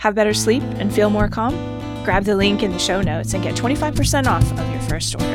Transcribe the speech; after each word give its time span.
Have 0.00 0.14
better 0.14 0.32
sleep 0.32 0.62
and 0.78 0.90
feel 0.90 1.10
more 1.10 1.28
calm? 1.28 1.54
Grab 2.06 2.24
the 2.24 2.34
link 2.34 2.62
in 2.62 2.72
the 2.72 2.78
show 2.78 3.02
notes 3.02 3.34
and 3.34 3.42
get 3.42 3.54
25% 3.54 4.26
off 4.26 4.50
of 4.58 4.70
your 4.70 4.80
first 4.88 5.14
order. 5.14 5.26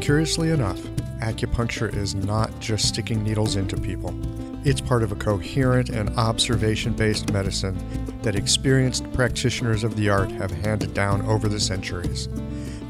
Curiously 0.00 0.52
enough, 0.52 0.80
acupuncture 1.20 1.94
is 1.94 2.14
not 2.14 2.58
just 2.60 2.88
sticking 2.88 3.22
needles 3.22 3.56
into 3.56 3.76
people. 3.76 4.18
It's 4.64 4.80
part 4.80 5.04
of 5.04 5.12
a 5.12 5.16
coherent 5.16 5.88
and 5.88 6.10
observation 6.18 6.92
based 6.92 7.32
medicine 7.32 7.78
that 8.22 8.34
experienced 8.34 9.10
practitioners 9.12 9.84
of 9.84 9.94
the 9.94 10.08
art 10.10 10.32
have 10.32 10.50
handed 10.50 10.94
down 10.94 11.22
over 11.22 11.48
the 11.48 11.60
centuries. 11.60 12.28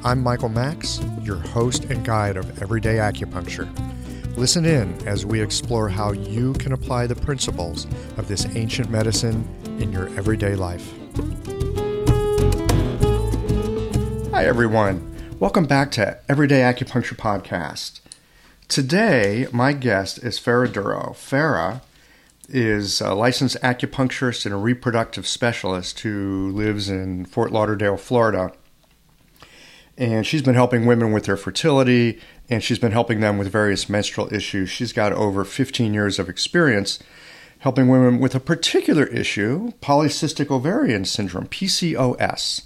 I'm 0.03 0.23
Michael 0.23 0.49
Max, 0.49 1.01
your 1.23 1.37
host 1.37 1.85
and 1.85 2.03
guide 2.05 2.39
of 2.39 2.63
Everyday 2.63 2.97
Acupuncture. 2.97 3.69
Listen 4.35 4.65
in 4.65 4.95
as 5.07 5.27
we 5.27 5.43
explore 5.43 5.91
how 5.91 6.13
you 6.13 6.55
can 6.55 6.73
apply 6.73 7.07
the 7.07 7.15
principles 7.15 7.87
of 8.17 8.29
this 8.29 8.47
ancient 8.57 8.89
medicine 8.89 9.47
in 9.79 9.93
your 9.93 10.07
everyday 10.17 10.55
life. 10.55 10.91
Hi, 14.33 14.47
everyone. 14.47 15.05
Welcome 15.39 15.67
back 15.67 15.91
to 15.93 16.19
Everyday 16.31 16.61
Acupuncture 16.61 17.17
Podcast. 17.17 18.01
Today, 18.69 19.47
my 19.51 19.73
guest 19.73 20.23
is 20.23 20.39
Farah 20.39 20.71
Duro. 20.71 21.15
Farah 21.17 21.81
is 22.51 23.01
a 23.01 23.15
licensed 23.15 23.57
acupuncturist 23.63 24.45
and 24.45 24.55
a 24.55 24.59
reproductive 24.59 25.27
specialist 25.27 26.01
who 26.01 26.53
lives 26.53 26.91
in 26.91 27.25
Fort 27.25 27.51
Lauderdale, 27.51 27.97
Florida. 27.97 28.53
And 29.97 30.27
she's 30.27 30.43
been 30.43 30.55
helping 30.55 30.85
women 30.85 31.13
with 31.13 31.25
their 31.25 31.39
fertility 31.39 32.21
and 32.51 32.63
she's 32.63 32.79
been 32.79 32.93
helping 32.93 33.21
them 33.21 33.39
with 33.39 33.51
various 33.51 33.89
menstrual 33.89 34.33
issues. 34.35 34.69
She's 34.69 34.93
got 34.93 35.15
over 35.15 35.45
15 35.45 35.95
years 35.95 36.19
of 36.19 36.29
experience 36.29 36.99
helping 37.61 37.89
women 37.89 38.21
with 38.21 38.35
a 38.35 38.41
particular 38.41 39.07
issue, 39.07 39.73
polycystic 39.81 40.51
ovarian 40.51 41.07
syndrome, 41.07 41.47
PCOS 41.47 42.65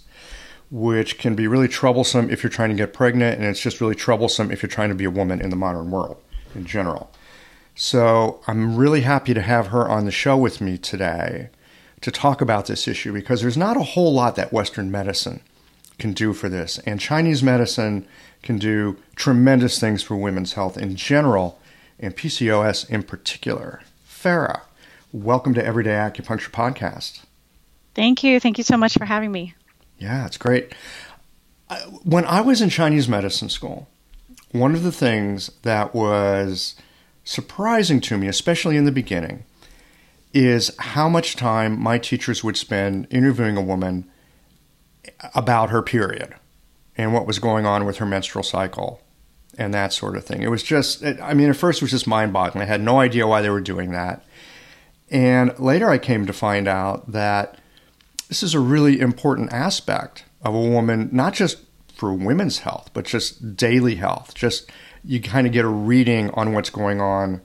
which 0.73 1.19
can 1.19 1.35
be 1.35 1.47
really 1.47 1.69
troublesome 1.69 2.31
if 2.31 2.43
you're 2.43 2.51
trying 2.51 2.71
to 2.71 2.75
get 2.75 2.95
pregnant, 2.95 3.39
and 3.39 3.47
it's 3.47 3.61
just 3.61 3.79
really 3.79 3.95
troublesome 3.95 4.51
if 4.51 4.63
you're 4.63 4.71
trying 4.71 4.89
to 4.89 4.95
be 4.95 5.05
a 5.05 5.11
woman 5.11 5.39
in 5.39 5.51
the 5.51 5.57
modern 5.57 5.91
world 5.91 6.17
in 6.55 6.65
general. 6.65 7.13
So 7.75 8.41
I'm 8.47 8.75
really 8.77 9.03
happy 9.03 9.35
to 9.35 9.43
have 9.43 9.67
her 9.67 9.87
on 9.87 10.07
the 10.07 10.11
show 10.11 10.35
with 10.39 10.63
me 10.63 10.79
today 10.79 11.51
to 12.01 12.11
talk 12.11 12.41
about 12.41 12.67
this 12.67 12.89
issue 12.89 13.13
because 13.13 13.43
there's 13.43 13.57
not 13.57 13.77
a 13.77 13.83
whole 13.83 14.15
lot 14.15 14.35
that 14.37 14.51
Western 14.51 14.91
medicine 14.91 15.43
can 15.99 16.15
do 16.15 16.33
for 16.33 16.49
this. 16.49 16.79
And 16.87 16.99
Chinese 16.99 17.43
medicine 17.43 18.07
can 18.43 18.59
do 18.59 18.97
tremendous 19.15 19.79
things 19.79 20.03
for 20.03 20.17
women's 20.17 20.55
health 20.55 20.79
in 20.79 20.97
general 20.97 21.61
and 22.01 22.17
PCOS 22.17 22.89
in 22.89 23.03
particular. 23.03 23.83
Farah, 24.09 24.63
welcome 25.13 25.53
to 25.53 25.65
Everyday 25.65 25.91
Acupuncture 25.91 26.51
Podcast. 26.51 27.25
Thank 27.95 28.25
you. 28.25 28.41
Thank 28.41 28.57
you 28.57 28.65
so 28.65 28.79
much 28.79 28.97
for 28.97 29.05
having 29.05 29.31
me. 29.31 29.55
Yeah, 30.03 30.27
it's 30.27 30.37
great. 30.37 30.75
When 32.03 32.25
I 32.25 32.41
was 32.41 32.61
in 32.61 32.71
Chinese 32.71 33.09
medicine 33.09 33.49
school, 33.49 33.89
one 34.51 34.75
of 34.75 34.83
the 34.83 34.91
things 34.91 35.53
that 35.63 35.95
was 35.95 36.75
surprising 37.23 38.01
to 38.01 38.19
me, 38.19 38.27
especially 38.27 38.77
in 38.77 38.85
the 38.85 38.91
beginning, 38.91 39.45
is 40.35 40.75
how 40.79 41.09
much 41.09 41.37
time 41.37 41.81
my 41.81 41.99
teachers 41.99 42.43
would 42.43 42.57
spend 42.57 43.07
interviewing 43.11 43.57
a 43.57 43.63
woman 43.63 44.11
about 45.35 45.71
her 45.71 45.83
period 45.83 46.35
and 46.97 47.15
what 47.15 47.27
was 47.27 47.39
going 47.39 47.65
on 47.65 47.85
with 47.85 47.99
her 47.99 48.07
menstrual 48.07 48.43
cycle 48.43 49.01
and 49.57 49.73
that 49.73 49.93
sort 49.93 50.17
of 50.17 50.25
thing. 50.25 50.43
It 50.43 50.51
was 50.51 50.65
just, 50.65 51.05
I 51.05 51.33
mean, 51.33 51.49
at 51.49 51.57
first 51.57 51.81
it 51.81 51.85
was 51.85 51.93
just 51.93 52.09
mind 52.09 52.33
boggling. 52.33 52.63
I 52.63 52.67
had 52.67 52.81
no 52.81 52.99
idea 52.99 53.29
why 53.29 53.41
they 53.41 53.51
were 53.51 53.61
doing 53.61 53.93
that. 53.93 54.25
And 55.13 55.57
later 55.61 55.91
I 55.91 55.99
came 55.99 56.27
to 56.27 56.33
find 56.33 56.67
out 56.67 57.13
that 57.13 57.59
this 58.33 58.43
is 58.43 58.55
a 58.55 58.61
really 58.61 58.99
important 58.99 59.53
aspect 59.53 60.25
of 60.41 60.55
a 60.55 60.59
woman, 60.59 61.07
not 61.13 61.35
just 61.35 61.59
for 61.95 62.15
women's 62.15 62.61
health, 62.61 62.89
but 62.95 63.05
just 63.05 63.59
daily 63.59 63.97
health. 63.97 64.33
Just 64.35 64.71
you 65.05 65.21
kind 65.21 65.47
of 65.47 65.53
get 65.53 65.67
a 65.67 65.69
reading 65.69 66.31
on 66.31 66.55
what's 66.55 66.71
going 66.71 66.99
on 66.99 67.43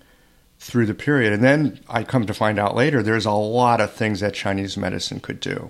through 0.59 0.85
the 0.85 0.93
period. 0.93 1.33
And 1.33 1.43
then 1.43 1.81
I 1.89 2.05
come 2.05 2.25
to 2.25 2.33
find 2.33 2.57
out 2.57 2.73
later 2.73 3.03
there's 3.03 3.25
a 3.25 3.31
lot 3.31 3.81
of 3.81 3.91
things 3.91 4.21
that 4.21 4.33
Chinese 4.33 4.77
medicine 4.77 5.19
could 5.19 5.41
do 5.41 5.69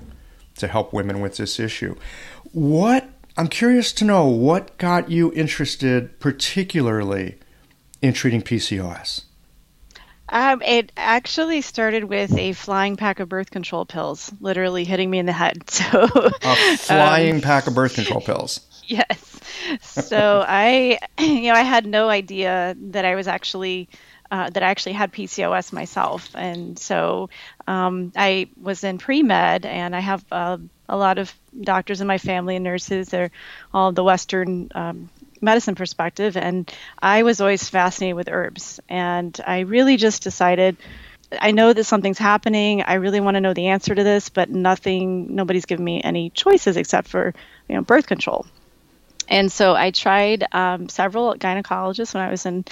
to 0.58 0.68
help 0.68 0.94
women 0.94 1.20
with 1.20 1.38
this 1.38 1.60
issue. 1.60 1.96
What 2.52 3.10
I'm 3.36 3.48
curious 3.48 3.92
to 3.94 4.06
know 4.06 4.28
what 4.28 4.78
got 4.78 5.10
you 5.10 5.34
interested 5.34 6.20
particularly 6.20 7.40
in 8.04 8.14
treating 8.14 8.44
PCOS? 8.44 9.24
Um, 10.30 10.62
it 10.62 10.92
actually 10.98 11.62
started 11.62 12.04
with 12.04 12.38
a 12.38 12.54
flying 12.54 12.98
pack 12.98 13.20
of 13.20 13.30
birth 13.30 13.50
control 13.50 13.86
pills, 13.86 14.32
literally 14.40 14.84
hitting 14.84 15.10
me 15.10 15.20
in 15.20 15.26
the 15.26 15.34
head. 15.34 15.64
So 15.70 16.08
a 16.44 16.78
flying 16.78 17.36
um, 17.36 17.42
pack 17.42 17.68
of 17.68 17.76
birth 17.76 17.96
control 17.96 18.22
pills. 18.22 18.62
Yes. 18.90 19.42
So 19.82 20.46
I, 20.48 20.98
you 21.20 21.52
know, 21.52 21.56
I 21.56 21.64
had 21.64 21.86
no 21.86 22.08
idea 22.10 22.74
that 22.80 23.04
I 23.06 23.16
was 23.16 23.28
actually. 23.28 23.90
Uh, 24.30 24.50
that 24.50 24.62
I 24.62 24.68
actually 24.68 24.92
had 24.92 25.14
PCOS 25.14 25.72
myself, 25.72 26.36
and 26.36 26.78
so 26.78 27.30
um, 27.66 28.12
I 28.14 28.50
was 28.62 28.84
in 28.84 28.98
pre 28.98 29.24
med, 29.24 29.66
and 29.66 29.96
I 29.96 30.02
have 30.02 30.26
uh, 30.30 30.58
a 30.90 30.98
lot 30.98 31.18
of 31.18 31.34
doctors 31.62 32.02
in 32.02 32.08
my 32.08 32.18
family 32.18 32.58
and 32.58 32.64
nurses. 32.66 33.08
They're 33.08 33.32
all 33.74 33.94
the 33.94 34.04
Western 34.04 34.70
um, 34.76 35.10
medicine 35.42 35.76
perspective 35.76 36.38
and 36.38 36.72
i 37.00 37.24
was 37.24 37.42
always 37.42 37.70
fascinated 37.70 38.16
with 38.16 38.30
herbs. 38.30 38.80
And 38.90 39.40
i 39.46 39.60
really 39.60 39.98
just 39.98 40.24
decided 40.24 40.78
i 41.42 41.52
know 41.52 41.74
that 41.74 41.84
something's 41.84 42.18
happening. 42.18 42.82
I 42.84 42.96
really 42.96 43.20
want 43.20 43.36
to 43.36 43.42
know 43.42 43.54
the 43.54 43.68
answer 43.68 43.94
to 43.94 44.04
this 44.04 44.30
but 44.30 44.50
nothing 44.50 45.36
nobody's 45.36 45.66
given 45.66 45.86
me 45.86 46.02
any 46.02 46.30
choices 46.30 46.78
except 46.78 47.08
for 47.08 47.34
you 47.68 47.76
know 47.76 47.82
birth 47.82 48.08
control 48.08 48.46
and 49.28 49.52
so 49.52 49.76
i 49.76 49.92
tried 49.92 50.46
um, 50.52 50.90
several 50.90 51.36
gynecologists 51.36 52.14
when 52.14 52.24
i 52.24 52.30
was 52.30 52.46
in 52.46 52.64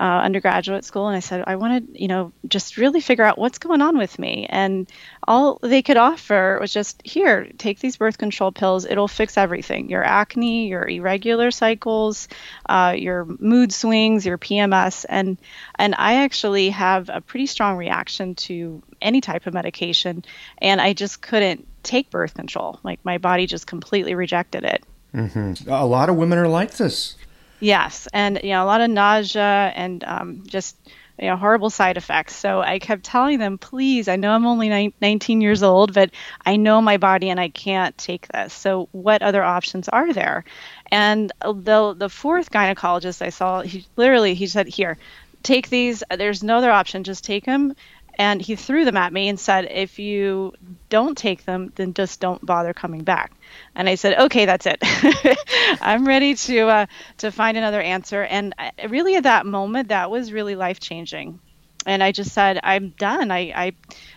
uh, 0.00 0.02
undergraduate 0.02 0.84
school 0.84 1.06
and 1.06 1.16
I 1.16 1.20
said, 1.20 1.44
I 1.46 1.56
want 1.56 1.94
to, 1.94 2.02
you 2.02 2.08
know, 2.08 2.32
just 2.48 2.76
really 2.76 3.00
figure 3.00 3.24
out 3.24 3.38
what's 3.38 3.58
going 3.58 3.80
on 3.80 3.96
with 3.96 4.18
me. 4.18 4.46
And 4.48 4.90
all 5.26 5.58
they 5.62 5.82
could 5.82 5.96
offer 5.96 6.58
was 6.60 6.72
just 6.72 7.00
here, 7.04 7.48
take 7.58 7.78
these 7.78 7.96
birth 7.96 8.18
control 8.18 8.50
pills. 8.50 8.84
It'll 8.86 9.08
fix 9.08 9.36
everything 9.36 9.88
your 9.88 10.02
acne, 10.02 10.68
your 10.68 10.88
irregular 10.88 11.50
cycles, 11.50 12.28
uh, 12.68 12.94
your 12.96 13.24
mood 13.38 13.72
swings, 13.72 14.26
your 14.26 14.38
PMS. 14.38 15.06
And, 15.08 15.38
and 15.76 15.94
I 15.96 16.24
actually 16.24 16.70
have 16.70 17.08
a 17.08 17.20
pretty 17.20 17.46
strong 17.46 17.76
reaction 17.76 18.34
to 18.34 18.82
any 19.00 19.20
type 19.20 19.46
of 19.46 19.54
medication. 19.54 20.24
And 20.58 20.80
I 20.80 20.92
just 20.92 21.22
couldn't 21.22 21.68
take 21.82 22.10
birth 22.10 22.34
control. 22.34 22.80
Like 22.82 23.04
my 23.04 23.18
body 23.18 23.46
just 23.46 23.66
completely 23.66 24.14
rejected 24.14 24.64
it. 24.64 24.84
Mm-hmm. 25.14 25.70
A 25.70 25.86
lot 25.86 26.08
of 26.08 26.16
women 26.16 26.38
are 26.38 26.48
like 26.48 26.72
this. 26.72 27.16
Yes, 27.60 28.08
and 28.12 28.40
you 28.42 28.50
know 28.50 28.64
a 28.64 28.66
lot 28.66 28.80
of 28.80 28.90
nausea 28.90 29.72
and 29.74 30.02
um, 30.04 30.42
just 30.46 30.76
you 31.20 31.28
know, 31.28 31.36
horrible 31.36 31.70
side 31.70 31.96
effects. 31.96 32.34
So 32.34 32.60
I 32.60 32.78
kept 32.78 33.04
telling 33.04 33.38
them, 33.38 33.56
please, 33.56 34.08
I 34.08 34.16
know 34.16 34.32
I'm 34.32 34.46
only 34.46 34.92
19 35.00 35.40
years 35.40 35.62
old, 35.62 35.94
but 35.94 36.10
I 36.44 36.56
know 36.56 36.80
my 36.80 36.96
body 36.96 37.30
and 37.30 37.38
I 37.38 37.50
can't 37.50 37.96
take 37.96 38.26
this. 38.28 38.52
So 38.52 38.88
what 38.92 39.22
other 39.22 39.42
options 39.42 39.88
are 39.88 40.12
there? 40.12 40.44
And 40.90 41.32
the 41.40 41.94
the 41.96 42.08
fourth 42.08 42.50
gynecologist 42.50 43.22
I 43.22 43.28
saw, 43.28 43.62
he 43.62 43.86
literally 43.96 44.34
he 44.34 44.46
said, 44.48 44.66
here, 44.66 44.98
take 45.42 45.68
these. 45.68 46.02
There's 46.10 46.42
no 46.42 46.58
other 46.58 46.70
option. 46.70 47.04
Just 47.04 47.24
take 47.24 47.44
them. 47.44 47.74
And 48.16 48.40
he 48.40 48.56
threw 48.56 48.84
them 48.84 48.96
at 48.96 49.12
me 49.12 49.28
and 49.28 49.38
said, 49.38 49.68
if 49.70 49.98
you 49.98 50.54
don't 50.88 51.18
take 51.18 51.44
them, 51.44 51.72
then 51.74 51.94
just 51.94 52.20
don't 52.20 52.44
bother 52.44 52.72
coming 52.72 53.02
back. 53.02 53.32
And 53.74 53.88
I 53.88 53.96
said, 53.96 54.18
okay, 54.18 54.46
that's 54.46 54.66
it. 54.66 54.78
I'm 55.80 56.06
ready 56.06 56.34
to 56.34 56.60
uh, 56.68 56.86
to 57.18 57.32
find 57.32 57.56
another 57.56 57.80
answer. 57.80 58.22
And 58.22 58.54
really, 58.88 59.16
at 59.16 59.24
that 59.24 59.46
moment, 59.46 59.88
that 59.88 60.10
was 60.10 60.32
really 60.32 60.54
life 60.54 60.80
changing. 60.80 61.40
And 61.86 62.02
I 62.02 62.12
just 62.12 62.32
said, 62.32 62.60
I'm 62.62 62.90
done. 62.90 63.30
I 63.30 63.52
I, 63.54 63.72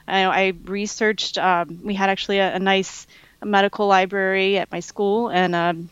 I, 0.07 0.25
I 0.25 0.53
researched. 0.63 1.37
Um, 1.37 1.79
we 1.83 1.95
had 1.95 2.09
actually 2.09 2.39
a, 2.39 2.55
a, 2.55 2.59
nice 2.59 3.07
medical 3.43 3.87
library 3.87 4.57
at 4.57 4.71
my 4.71 4.79
school, 4.79 5.29
and 5.29 5.55
um, 5.55 5.89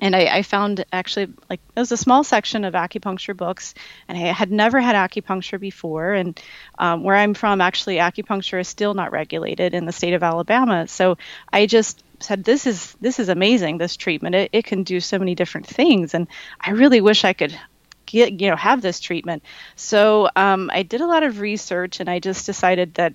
and 0.00 0.14
I, 0.16 0.38
I, 0.38 0.42
found 0.42 0.84
actually 0.92 1.32
like 1.48 1.60
it 1.76 1.80
was 1.80 1.92
a 1.92 1.96
small 1.96 2.24
section 2.24 2.64
of 2.64 2.74
acupuncture 2.74 3.36
books 3.36 3.74
and 4.08 4.18
i 4.18 4.32
had 4.32 4.50
never 4.50 4.80
had 4.80 4.96
acupuncture 4.96 5.60
before. 5.60 6.12
And 6.12 6.40
um, 6.78 7.02
where 7.02 7.16
i'm 7.16 7.34
from 7.34 7.60
actually 7.60 7.96
acupuncture 7.96 8.60
is 8.60 8.68
still 8.68 8.94
not 8.94 9.12
regulated 9.12 9.74
in 9.74 9.86
the 9.86 9.92
state 9.92 10.14
of 10.14 10.22
alabama. 10.22 10.88
So 10.88 11.16
i 11.52 11.66
just 11.66 12.02
said 12.20 12.44
this 12.44 12.66
is 12.66 12.94
this 13.00 13.18
is 13.18 13.28
amazing 13.28 13.78
this 13.78 13.96
treatment. 13.96 14.34
It, 14.34 14.50
it 14.52 14.64
can 14.64 14.82
do 14.82 15.00
so 15.00 15.18
many 15.18 15.34
different 15.34 15.66
things. 15.66 16.14
And 16.14 16.26
i 16.60 16.70
really 16.70 17.00
wish 17.00 17.24
i 17.24 17.32
could 17.32 17.58
get 18.06 18.40
you 18.40 18.50
know 18.50 18.56
have 18.56 18.82
this 18.82 19.00
treatment. 19.00 19.44
So 19.76 20.28
um, 20.34 20.70
i 20.72 20.82
did 20.82 21.00
a 21.00 21.06
lot 21.06 21.22
of 21.22 21.40
research 21.40 22.00
and 22.00 22.10
i 22.10 22.18
just 22.18 22.46
decided 22.46 22.94
that 22.94 23.14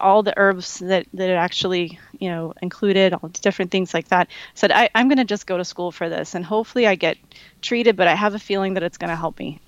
all 0.00 0.22
the 0.22 0.34
herbs 0.36 0.78
that, 0.78 1.06
that 1.14 1.30
it 1.30 1.34
actually 1.34 1.98
you 2.18 2.28
know 2.28 2.54
included 2.62 3.12
all 3.14 3.28
different 3.28 3.70
things 3.70 3.92
like 3.92 4.08
that 4.08 4.28
said 4.54 4.70
I, 4.70 4.90
i'm 4.94 5.08
going 5.08 5.18
to 5.18 5.24
just 5.24 5.46
go 5.46 5.58
to 5.58 5.64
school 5.64 5.90
for 5.90 6.08
this 6.08 6.34
and 6.34 6.44
hopefully 6.44 6.86
i 6.86 6.94
get 6.94 7.16
treated 7.62 7.96
but 7.96 8.06
i 8.06 8.14
have 8.14 8.34
a 8.34 8.38
feeling 8.38 8.74
that 8.74 8.82
it's 8.82 8.98
going 8.98 9.10
to 9.10 9.16
help 9.16 9.38
me 9.38 9.60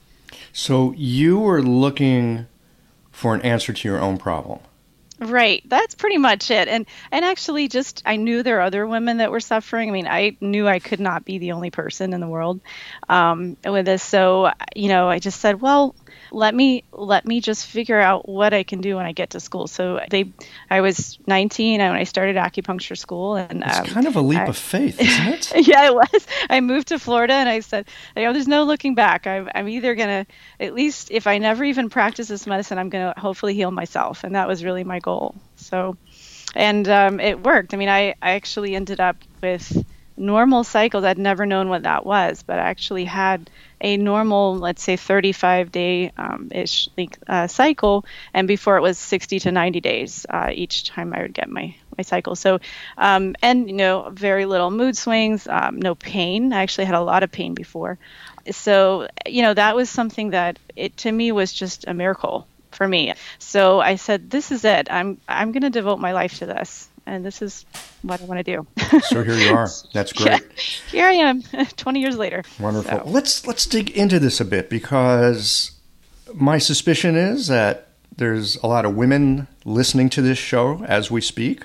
so 0.53 0.93
you 0.97 1.39
were 1.39 1.63
looking 1.63 2.47
for 3.11 3.35
an 3.35 3.43
answer 3.43 3.73
to 3.73 3.89
your 3.89 4.01
own 4.01 4.19
problem 4.19 4.61
Right. 5.19 5.63
That's 5.67 5.95
pretty 5.95 6.19
much 6.19 6.51
it. 6.51 6.69
And 6.69 6.85
and 7.11 7.25
actually 7.25 7.69
just 7.69 8.03
I 8.05 8.17
knew 8.17 8.43
there 8.43 8.59
are 8.59 8.63
other 8.63 8.87
women 8.87 9.17
that 9.19 9.31
were 9.31 9.41
suffering. 9.41 9.89
I 9.89 9.93
mean, 9.93 10.07
I 10.07 10.37
knew 10.43 10.69
I 10.69 10.79
could 10.79 11.01
not 11.01 11.25
be 11.25 11.39
the 11.39 11.53
only 11.53 11.71
person 11.71 12.13
in 12.13 12.21
the 12.21 12.27
world 12.27 12.61
um, 13.09 13.57
with 13.65 13.87
this. 13.87 14.03
So, 14.03 14.51
you 14.75 14.89
know, 14.89 15.09
I 15.09 15.19
just 15.19 15.41
said, 15.41 15.61
well, 15.61 15.95
let 16.31 16.55
me 16.55 16.85
let 16.93 17.27
me 17.27 17.41
just 17.41 17.67
figure 17.67 18.01
out 18.01 18.29
what 18.29 18.55
I 18.55 18.63
can 18.63 18.81
do 18.81 18.97
when 18.97 19.07
I 19.07 19.13
get 19.13 19.31
to 19.31 19.41
school. 19.41 19.67
So 19.67 20.01
they, 20.11 20.33
I 20.71 20.81
was 20.81 21.19
19 21.27 21.81
when 21.81 21.91
I 21.93 22.05
started 22.05 22.37
acupuncture 22.37 22.97
school, 22.97 23.37
and 23.37 23.63
it's 23.65 23.79
um, 23.79 23.87
kind 23.87 24.07
of 24.07 24.17
a 24.17 24.21
leap 24.21 24.39
I, 24.39 24.47
of 24.47 24.57
faith, 24.57 25.01
isn't 25.01 25.27
it? 25.27 25.53
yeah, 25.69 25.87
it 25.87 25.95
was. 25.95 26.27
I 26.49 26.61
moved 26.61 26.89
to 26.89 26.99
Florida, 26.99 27.35
and 27.35 27.49
I 27.49 27.61
said, 27.61 27.87
you 28.17 28.25
know, 28.25 28.33
there's 28.33 28.49
no 28.49 28.65
looking 28.65 28.95
back. 28.95 29.27
I'm, 29.27 29.49
I'm 29.55 29.69
either 29.69 29.95
gonna, 29.95 30.27
at 30.61 30.75
least 30.75 31.11
if 31.11 31.27
I 31.27 31.39
never 31.39 31.65
even 31.65 31.91
practice 31.91 32.29
this 32.29 32.47
medicine, 32.47 32.79
I'm 32.79 32.89
gonna 32.89 33.15
hopefully 33.17 33.55
heal 33.55 33.71
myself, 33.71 34.25
and 34.25 34.35
that 34.35 34.49
was 34.49 34.65
really 34.65 34.85
my 34.85 34.99
goal. 34.99 35.35
So, 35.57 35.97
and 36.55 36.89
um, 36.89 37.21
it 37.21 37.43
worked. 37.43 37.75
I 37.75 37.77
mean, 37.77 37.89
I, 37.89 38.15
I 38.23 38.33
actually 38.33 38.75
ended 38.75 39.01
up 39.01 39.17
with 39.43 39.85
normal 40.17 40.65
cycles. 40.65 41.05
I'd 41.05 41.19
never 41.19 41.47
known 41.47 41.69
what 41.69 41.83
that 41.85 42.05
was, 42.07 42.43
but 42.43 42.59
I 42.59 42.63
actually 42.63 43.05
had 43.05 43.51
a 43.81 43.97
normal, 43.97 44.57
let's 44.57 44.83
say, 44.83 44.97
35 44.97 45.71
day 45.71 46.13
um, 46.17 46.49
ish 46.53 46.89
uh, 47.29 47.47
cycle, 47.47 48.05
and 48.33 48.49
before 48.49 48.77
it 48.77 48.81
was 48.81 48.99
60 48.99 49.41
to 49.41 49.53
90 49.53 49.81
days 49.81 50.27
uh, 50.29 50.51
each 50.53 50.85
time 50.85 51.13
I 51.13 51.23
would 51.23 51.35
get 51.35 51.49
my 51.49 51.75
my 51.97 52.03
cycle. 52.03 52.37
So, 52.37 52.59
um, 52.99 53.37
and 53.43 53.69
you 53.69 53.77
know, 53.77 54.11
very 54.13 54.47
little 54.47 54.71
mood 54.71 54.97
swings, 54.97 55.47
um, 55.47 55.79
no 55.79 55.95
pain. 55.95 56.53
I 56.53 56.63
actually 56.63 56.87
had 56.87 56.95
a 56.95 57.01
lot 57.01 57.23
of 57.23 57.31
pain 57.31 57.55
before, 57.55 57.99
so 58.51 59.09
you 59.27 59.43
know 59.43 59.55
that 59.55 59.77
was 59.77 59.91
something 59.91 60.31
that 60.31 60.59
it 60.75 60.97
to 60.99 61.13
me 61.13 61.33
was 61.33 61.53
just 61.53 61.87
a 61.87 61.95
miracle 61.95 62.47
for 62.73 62.87
me. 62.87 63.15
So 63.39 63.81
I 63.81 63.97
said, 63.97 64.31
this 64.31 64.53
is 64.53 64.65
it. 64.65 64.89
I'm 64.91 65.21
I'm 65.29 65.53
going 65.53 65.63
to 65.63 65.71
devote 65.71 65.99
my 65.99 66.13
life 66.13 66.39
to 66.39 66.47
this 66.47 66.89
and 67.07 67.25
this 67.25 67.41
is 67.41 67.65
what 68.03 68.21
I 68.21 68.25
want 68.25 68.45
to 68.45 68.57
do. 68.57 68.67
so 69.03 69.23
here 69.23 69.35
you 69.35 69.55
are. 69.55 69.69
That's 69.93 70.13
great. 70.13 70.43
Yeah, 70.43 70.91
here 70.91 71.07
I 71.07 71.13
am, 71.13 71.43
20 71.77 72.01
years 72.01 72.17
later. 72.17 72.43
Wonderful. 72.59 72.99
So. 72.99 73.05
Let's 73.07 73.47
let's 73.47 73.67
dig 73.67 73.91
into 73.91 74.19
this 74.19 74.41
a 74.41 74.45
bit 74.45 74.69
because 74.69 75.73
my 76.35 76.59
suspicion 76.59 77.17
is 77.17 77.47
that 77.47 77.89
there's 78.17 78.57
a 78.57 78.67
lot 78.67 78.85
of 78.85 78.95
women 78.95 79.47
listening 79.65 80.09
to 80.11 80.23
this 80.23 80.39
show 80.39 80.85
as 80.87 81.11
we 81.11 81.21
speak, 81.21 81.65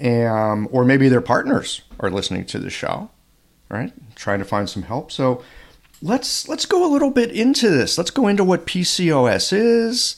um, 0.00 0.68
or 0.70 0.84
maybe 0.84 1.08
their 1.08 1.20
partners 1.20 1.82
are 2.00 2.10
listening 2.10 2.44
to 2.46 2.58
the 2.58 2.70
show, 2.70 3.10
right? 3.68 3.92
Trying 4.14 4.40
to 4.40 4.44
find 4.44 4.68
some 4.68 4.82
help. 4.82 5.10
So 5.12 5.42
let's 6.02 6.48
let's 6.48 6.66
go 6.66 6.88
a 6.88 6.90
little 6.92 7.10
bit 7.10 7.30
into 7.30 7.70
this. 7.70 7.96
Let's 7.96 8.10
go 8.10 8.28
into 8.28 8.44
what 8.44 8.66
PCOS 8.66 9.52
is 9.52 10.16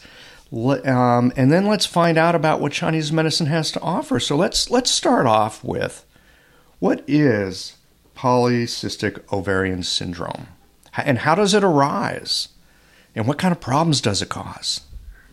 um, 0.53 1.33
and 1.37 1.53
then 1.53 1.67
let's 1.67 1.87
find 1.87 2.17
out 2.17 2.35
about 2.35 2.61
what 2.61 2.73
Chinese 2.73 3.13
medicine 3.13 3.47
has 3.47 3.71
to 3.73 3.81
offer. 3.81 4.19
So 4.19 4.37
let's 4.37 4.71
let's 4.71 4.91
start 4.91 5.27
off 5.27 5.63
with 5.63 6.05
what 6.79 7.03
is 7.07 7.77
polycystic 8.17 9.21
ovarian 9.33 9.83
syndrome, 9.83 10.49
and 10.97 11.19
how 11.19 11.35
does 11.35 11.55
it 11.55 11.65
arise, 11.65 12.49
and 13.15 13.27
what 13.27 13.39
kind 13.39 13.53
of 13.53 13.61
problems 13.61 14.01
does 14.01 14.23
it 14.23 14.29
cause? 14.29 14.81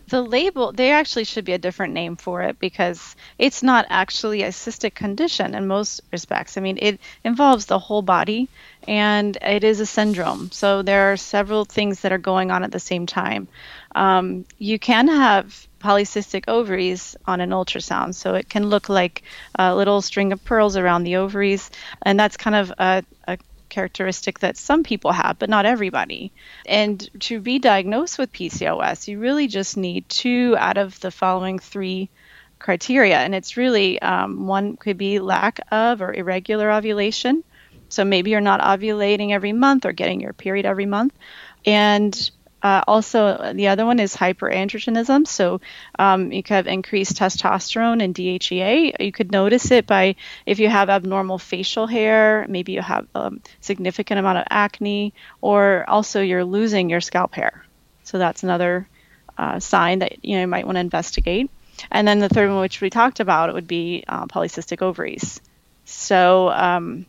The 0.08 0.22
label 0.22 0.72
there 0.72 0.96
actually 0.96 1.24
should 1.24 1.44
be 1.44 1.52
a 1.52 1.58
different 1.58 1.92
name 1.92 2.16
for 2.16 2.42
it 2.42 2.58
because 2.58 3.16
it's 3.38 3.62
not 3.62 3.86
actually 3.88 4.42
a 4.42 4.48
cystic 4.48 4.94
condition 4.94 5.54
in 5.54 5.66
most 5.66 6.00
respects 6.12 6.56
i 6.56 6.60
mean 6.60 6.78
it 6.80 7.00
involves 7.24 7.66
the 7.66 7.78
whole 7.78 8.02
body 8.02 8.48
and 8.86 9.36
it 9.42 9.64
is 9.64 9.80
a 9.80 9.86
syndrome 9.86 10.50
so 10.50 10.82
there 10.82 11.12
are 11.12 11.16
several 11.16 11.64
things 11.64 12.00
that 12.00 12.12
are 12.12 12.18
going 12.18 12.50
on 12.50 12.62
at 12.62 12.72
the 12.72 12.80
same 12.80 13.06
time 13.06 13.48
um, 13.94 14.44
you 14.58 14.78
can 14.78 15.08
have 15.08 15.66
polycystic 15.80 16.44
ovaries 16.48 17.16
on 17.26 17.40
an 17.40 17.50
ultrasound. 17.50 18.14
So 18.14 18.34
it 18.34 18.48
can 18.48 18.68
look 18.68 18.88
like 18.88 19.22
a 19.54 19.74
little 19.74 20.02
string 20.02 20.32
of 20.32 20.44
pearls 20.44 20.76
around 20.76 21.04
the 21.04 21.16
ovaries. 21.16 21.70
And 22.02 22.18
that's 22.18 22.36
kind 22.36 22.56
of 22.56 22.72
a, 22.78 23.04
a 23.26 23.38
characteristic 23.76 24.38
that 24.38 24.56
some 24.56 24.82
people 24.82 25.12
have, 25.12 25.38
but 25.38 25.50
not 25.50 25.66
everybody. 25.66 26.32
And 26.64 27.06
to 27.20 27.40
be 27.40 27.58
diagnosed 27.58 28.18
with 28.18 28.32
PCOS, 28.32 29.06
you 29.06 29.18
really 29.18 29.48
just 29.48 29.76
need 29.76 30.08
two 30.08 30.56
out 30.58 30.78
of 30.78 30.98
the 31.00 31.10
following 31.10 31.58
three 31.58 32.08
criteria. 32.58 33.18
And 33.18 33.34
it's 33.34 33.58
really 33.58 34.00
um, 34.00 34.46
one 34.46 34.78
could 34.78 34.96
be 34.96 35.18
lack 35.18 35.60
of 35.70 36.00
or 36.00 36.14
irregular 36.14 36.72
ovulation. 36.72 37.44
So 37.90 38.02
maybe 38.02 38.30
you're 38.30 38.40
not 38.40 38.62
ovulating 38.62 39.32
every 39.32 39.52
month 39.52 39.84
or 39.84 39.92
getting 39.92 40.22
your 40.22 40.32
period 40.32 40.64
every 40.64 40.86
month. 40.86 41.12
And 41.66 42.30
uh, 42.66 42.82
also, 42.88 43.52
the 43.54 43.68
other 43.68 43.86
one 43.86 44.00
is 44.00 44.16
hyperandrogenism. 44.16 45.28
So 45.28 45.60
um, 46.00 46.32
you 46.32 46.42
could 46.42 46.54
have 46.54 46.66
increased 46.66 47.16
testosterone 47.16 48.02
and 48.02 48.12
DHEA. 48.12 48.96
You 48.98 49.12
could 49.12 49.30
notice 49.30 49.70
it 49.70 49.86
by 49.86 50.16
if 50.46 50.58
you 50.58 50.68
have 50.68 50.90
abnormal 50.90 51.38
facial 51.38 51.86
hair, 51.86 52.44
maybe 52.48 52.72
you 52.72 52.82
have 52.82 53.06
a 53.14 53.26
um, 53.26 53.40
significant 53.60 54.18
amount 54.18 54.38
of 54.38 54.46
acne, 54.50 55.14
or 55.40 55.84
also 55.86 56.20
you're 56.22 56.44
losing 56.44 56.90
your 56.90 57.00
scalp 57.00 57.36
hair. 57.36 57.64
So 58.02 58.18
that's 58.18 58.42
another 58.42 58.88
uh, 59.38 59.60
sign 59.60 60.00
that 60.00 60.24
you 60.24 60.34
know 60.34 60.40
you 60.40 60.48
might 60.48 60.66
want 60.66 60.76
to 60.76 60.80
investigate. 60.80 61.48
And 61.92 62.08
then 62.08 62.18
the 62.18 62.28
third 62.28 62.50
one, 62.50 62.60
which 62.60 62.80
we 62.80 62.90
talked 62.90 63.20
about, 63.20 63.48
it 63.48 63.54
would 63.54 63.68
be 63.68 64.02
uh, 64.08 64.26
polycystic 64.26 64.82
ovaries. 64.82 65.40
So 65.84 66.48
um, 66.50 67.06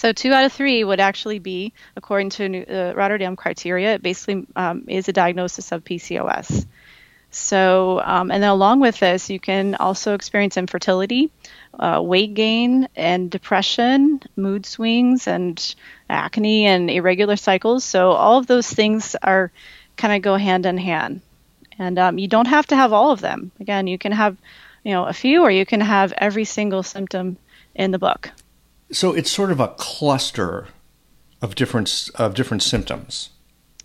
so 0.00 0.12
two 0.12 0.32
out 0.32 0.46
of 0.46 0.52
three 0.54 0.82
would 0.82 0.98
actually 0.98 1.40
be, 1.40 1.74
according 1.94 2.30
to 2.30 2.48
the 2.48 2.92
uh, 2.92 2.94
Rotterdam 2.94 3.36
criteria, 3.36 3.96
it 3.96 4.02
basically 4.02 4.46
um, 4.56 4.84
is 4.88 5.10
a 5.10 5.12
diagnosis 5.12 5.72
of 5.72 5.84
PCOS. 5.84 6.64
So, 7.30 8.00
um, 8.02 8.30
and 8.30 8.42
then 8.42 8.48
along 8.48 8.80
with 8.80 8.98
this, 8.98 9.28
you 9.28 9.38
can 9.38 9.74
also 9.74 10.14
experience 10.14 10.56
infertility, 10.56 11.30
uh, 11.78 12.00
weight 12.02 12.32
gain, 12.32 12.88
and 12.96 13.30
depression, 13.30 14.22
mood 14.36 14.64
swings, 14.64 15.28
and 15.28 15.74
acne 16.08 16.64
and 16.64 16.90
irregular 16.90 17.36
cycles. 17.36 17.84
So, 17.84 18.12
all 18.12 18.38
of 18.38 18.46
those 18.46 18.72
things 18.72 19.14
are 19.22 19.52
kind 19.98 20.14
of 20.14 20.22
go 20.22 20.36
hand 20.36 20.64
in 20.64 20.78
hand. 20.78 21.20
And 21.78 21.98
um, 21.98 22.18
you 22.18 22.26
don't 22.26 22.48
have 22.48 22.68
to 22.68 22.76
have 22.76 22.94
all 22.94 23.10
of 23.10 23.20
them. 23.20 23.52
Again, 23.60 23.86
you 23.86 23.98
can 23.98 24.12
have, 24.12 24.38
you 24.82 24.92
know, 24.92 25.04
a 25.04 25.12
few, 25.12 25.42
or 25.42 25.50
you 25.50 25.66
can 25.66 25.82
have 25.82 26.14
every 26.16 26.46
single 26.46 26.82
symptom 26.82 27.36
in 27.74 27.90
the 27.90 27.98
book. 27.98 28.30
So 28.92 29.12
it's 29.12 29.30
sort 29.30 29.50
of 29.50 29.60
a 29.60 29.68
cluster 29.68 30.68
of 31.42 31.54
different 31.54 32.10
of 32.16 32.34
different 32.34 32.62
symptoms. 32.62 33.30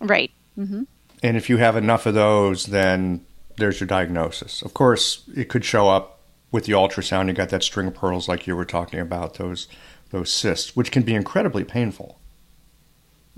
Right. 0.00 0.30
Mm-hmm. 0.58 0.82
And 1.22 1.36
if 1.36 1.48
you 1.48 1.56
have 1.56 1.76
enough 1.76 2.06
of 2.06 2.14
those, 2.14 2.66
then 2.66 3.24
there's 3.56 3.80
your 3.80 3.86
diagnosis. 3.86 4.62
Of 4.62 4.74
course, 4.74 5.28
it 5.34 5.48
could 5.48 5.64
show 5.64 5.88
up 5.88 6.20
with 6.52 6.64
the 6.66 6.72
ultrasound. 6.72 7.28
You 7.28 7.32
got 7.32 7.48
that 7.50 7.62
string 7.62 7.88
of 7.88 7.94
pearls, 7.94 8.28
like 8.28 8.46
you 8.46 8.54
were 8.56 8.64
talking 8.64 9.00
about 9.00 9.34
those 9.34 9.68
those 10.10 10.30
cysts, 10.30 10.76
which 10.76 10.92
can 10.92 11.02
be 11.02 11.14
incredibly 11.14 11.64
painful. 11.64 12.20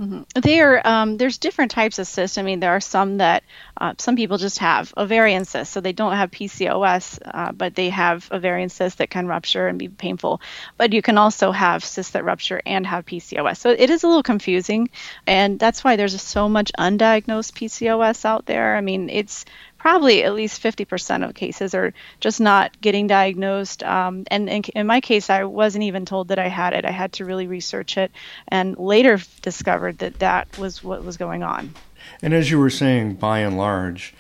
Mm-hmm. 0.00 0.40
There, 0.40 0.86
um, 0.86 1.16
there's 1.16 1.38
different 1.38 1.72
types 1.72 1.98
of 1.98 2.06
cysts. 2.06 2.38
I 2.38 2.42
mean, 2.42 2.60
there 2.60 2.70
are 2.70 2.80
some 2.80 3.16
that 3.16 3.42
uh, 3.76 3.94
some 3.98 4.14
people 4.14 4.38
just 4.38 4.58
have 4.58 4.94
ovarian 4.96 5.44
cysts, 5.44 5.74
so 5.74 5.80
they 5.80 5.92
don't 5.92 6.12
have 6.12 6.30
PCOS, 6.30 7.18
uh, 7.24 7.50
but 7.50 7.74
they 7.74 7.90
have 7.90 8.28
ovarian 8.30 8.68
cysts 8.68 8.98
that 8.98 9.10
can 9.10 9.26
rupture 9.26 9.66
and 9.66 9.76
be 9.76 9.88
painful. 9.88 10.40
But 10.76 10.92
you 10.92 11.02
can 11.02 11.18
also 11.18 11.50
have 11.50 11.84
cysts 11.84 12.12
that 12.12 12.24
rupture 12.24 12.62
and 12.64 12.86
have 12.86 13.06
PCOS. 13.06 13.56
So 13.56 13.70
it 13.70 13.90
is 13.90 14.04
a 14.04 14.06
little 14.06 14.22
confusing, 14.22 14.88
and 15.26 15.58
that's 15.58 15.82
why 15.82 15.96
there's 15.96 16.20
so 16.22 16.48
much 16.48 16.70
undiagnosed 16.78 17.54
PCOS 17.54 18.24
out 18.24 18.46
there. 18.46 18.76
I 18.76 18.80
mean, 18.80 19.10
it's 19.10 19.44
probably 19.88 20.22
at 20.22 20.34
least 20.34 20.62
50% 20.62 21.26
of 21.26 21.34
cases 21.34 21.74
are 21.74 21.94
just 22.20 22.42
not 22.42 22.78
getting 22.78 23.06
diagnosed. 23.06 23.82
Um, 23.82 24.24
and 24.30 24.46
in, 24.46 24.62
in, 24.74 24.86
my 24.86 25.00
case, 25.00 25.30
I 25.30 25.44
wasn't 25.44 25.84
even 25.84 26.04
told 26.04 26.28
that 26.28 26.38
I 26.38 26.48
had 26.48 26.74
it. 26.74 26.84
I 26.84 26.90
had 26.90 27.14
to 27.14 27.24
really 27.24 27.46
research 27.46 27.96
it 27.96 28.10
and 28.48 28.76
later 28.76 29.18
discovered 29.40 29.96
that 30.00 30.18
that 30.18 30.58
was 30.58 30.84
what 30.84 31.04
was 31.04 31.16
going 31.16 31.42
on. 31.42 31.72
And 32.20 32.34
as 32.34 32.50
you 32.50 32.58
were 32.58 32.68
saying, 32.68 33.14
by 33.14 33.38
and 33.38 33.56
large, 33.56 34.12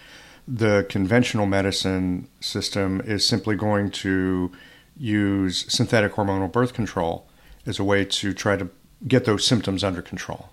the 0.46 0.86
conventional 0.88 1.44
medicine 1.44 2.28
system 2.40 3.02
is 3.02 3.26
simply 3.28 3.54
going 3.54 3.90
to 3.90 4.50
use 4.96 5.70
synthetic 5.70 6.14
hormonal 6.14 6.50
birth 6.50 6.72
control 6.72 7.28
as 7.66 7.78
a 7.78 7.84
way 7.84 8.06
to 8.06 8.32
try 8.32 8.56
to 8.56 8.70
get 9.06 9.26
those 9.26 9.44
symptoms 9.44 9.84
under 9.84 10.00
control. 10.00 10.48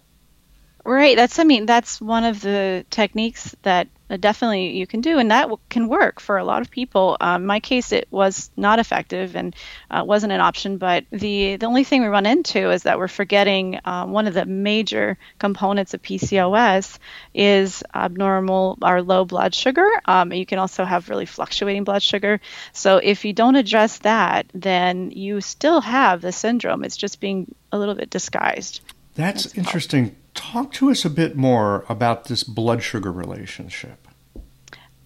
Right. 0.85 1.15
That's, 1.15 1.39
I 1.39 1.45
mean, 1.45 1.65
that's 1.65 1.99
one 1.99 2.25
of 2.25 2.41
the 2.41 2.85
techniques 2.91 3.55
that 3.63 3.87
definitely 4.19 4.77
you 4.77 4.85
can 4.85 5.01
do, 5.01 5.17
and 5.17 5.31
that 5.31 5.49
can 5.67 5.87
work 5.87 6.19
for 6.19 6.37
a 6.37 6.43
lot 6.43 6.61
of 6.61 6.69
people. 6.69 7.17
Um, 7.19 7.41
in 7.41 7.47
my 7.47 7.59
case, 7.59 7.91
it 7.91 8.07
was 8.11 8.51
not 8.55 8.77
effective 8.77 9.35
and 9.35 9.55
uh, 9.89 10.03
wasn't 10.05 10.31
an 10.31 10.41
option. 10.41 10.77
But 10.77 11.05
the 11.09 11.55
the 11.55 11.65
only 11.65 11.85
thing 11.85 12.03
we 12.03 12.07
run 12.07 12.27
into 12.27 12.69
is 12.69 12.83
that 12.83 12.99
we're 12.99 13.07
forgetting 13.07 13.79
um, 13.83 14.11
one 14.11 14.27
of 14.27 14.35
the 14.35 14.45
major 14.45 15.17
components 15.39 15.95
of 15.95 16.03
PCOS 16.03 16.99
is 17.33 17.83
abnormal 17.95 18.77
or 18.83 19.01
low 19.01 19.25
blood 19.25 19.55
sugar. 19.55 19.89
Um, 20.05 20.31
you 20.31 20.45
can 20.45 20.59
also 20.59 20.85
have 20.85 21.09
really 21.09 21.25
fluctuating 21.25 21.83
blood 21.83 22.03
sugar. 22.03 22.39
So 22.73 22.97
if 22.97 23.25
you 23.25 23.33
don't 23.33 23.55
address 23.55 23.97
that, 23.99 24.45
then 24.53 25.09
you 25.09 25.41
still 25.41 25.81
have 25.81 26.21
the 26.21 26.31
syndrome. 26.31 26.83
It's 26.83 26.97
just 26.97 27.19
being 27.19 27.55
a 27.71 27.79
little 27.79 27.95
bit 27.95 28.11
disguised. 28.11 28.81
That's, 29.15 29.45
That's 29.45 29.57
interesting 29.57 30.15
talk 30.35 30.71
to 30.73 30.91
us 30.91 31.05
a 31.05 31.09
bit 31.09 31.35
more 31.35 31.85
about 31.89 32.25
this 32.25 32.43
blood 32.43 32.83
sugar 32.83 33.11
relationship. 33.11 34.07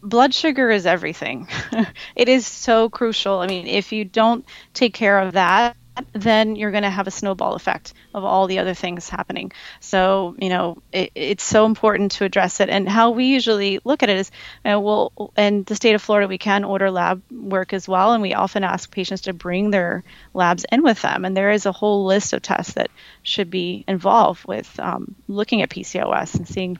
Blood 0.02 0.34
sugar 0.34 0.70
is 0.70 0.86
everything. 0.86 1.48
it 2.16 2.30
is 2.30 2.46
so 2.46 2.90
crucial. 2.90 3.40
I 3.40 3.48
mean, 3.48 3.68
if 3.68 3.92
you 3.92 4.06
don't 4.06 4.46
take 4.74 4.94
care 4.94 5.20
of 5.20 5.34
that, 5.34 5.78
then 6.14 6.56
you're 6.56 6.72
going 6.72 6.84
to 6.84 6.90
have 6.90 7.08
a 7.08 7.12
snowball 7.12 7.54
effect 7.54 7.94
of 8.14 8.24
all 8.24 8.48
the 8.48 8.60
other 8.60 8.74
things 8.74 9.10
happening. 9.10 9.52
So, 9.80 10.36
you 10.40 10.50
know, 10.50 10.78
it, 10.92 11.12
it's 11.16 11.44
so 11.44 11.66
important 11.66 12.14
to 12.14 12.26
address 12.26 12.60
it. 12.60 12.70
And 12.70 12.88
how 12.88 13.12
we 13.12 13.26
usually 13.26 13.80
look 13.84 14.04
at 14.04 14.10
it 14.10 14.18
is, 14.18 14.32
we'll, 14.66 15.32
in 15.38 15.64
the 15.64 15.76
state 15.76 15.96
of 15.96 16.02
Florida, 16.02 16.28
we 16.28 16.38
can 16.38 16.64
order 16.64 16.92
lab 16.92 17.22
work 17.32 17.74
as 17.74 17.88
well. 17.88 18.14
And 18.14 18.22
we 18.22 18.34
often 18.34 18.64
ask 18.64 18.92
patients 18.92 19.22
to 19.22 19.34
bring 19.34 19.72
their 19.72 20.04
labs 20.34 20.66
in 20.72 20.84
with 20.84 21.02
them. 21.02 21.26
And 21.26 21.36
there 21.36 21.52
is 21.52 21.66
a 21.66 21.72
whole 21.72 22.06
list 22.06 22.34
of 22.34 22.42
tests 22.42 22.74
that 22.74 22.90
should 23.24 23.50
be 23.50 23.84
involved 23.88 24.46
with 24.46 24.80
um, 24.80 25.16
looking 25.28 25.62
at 25.62 25.70
PCOS 25.70 26.36
and 26.36 26.48
seeing 26.48 26.80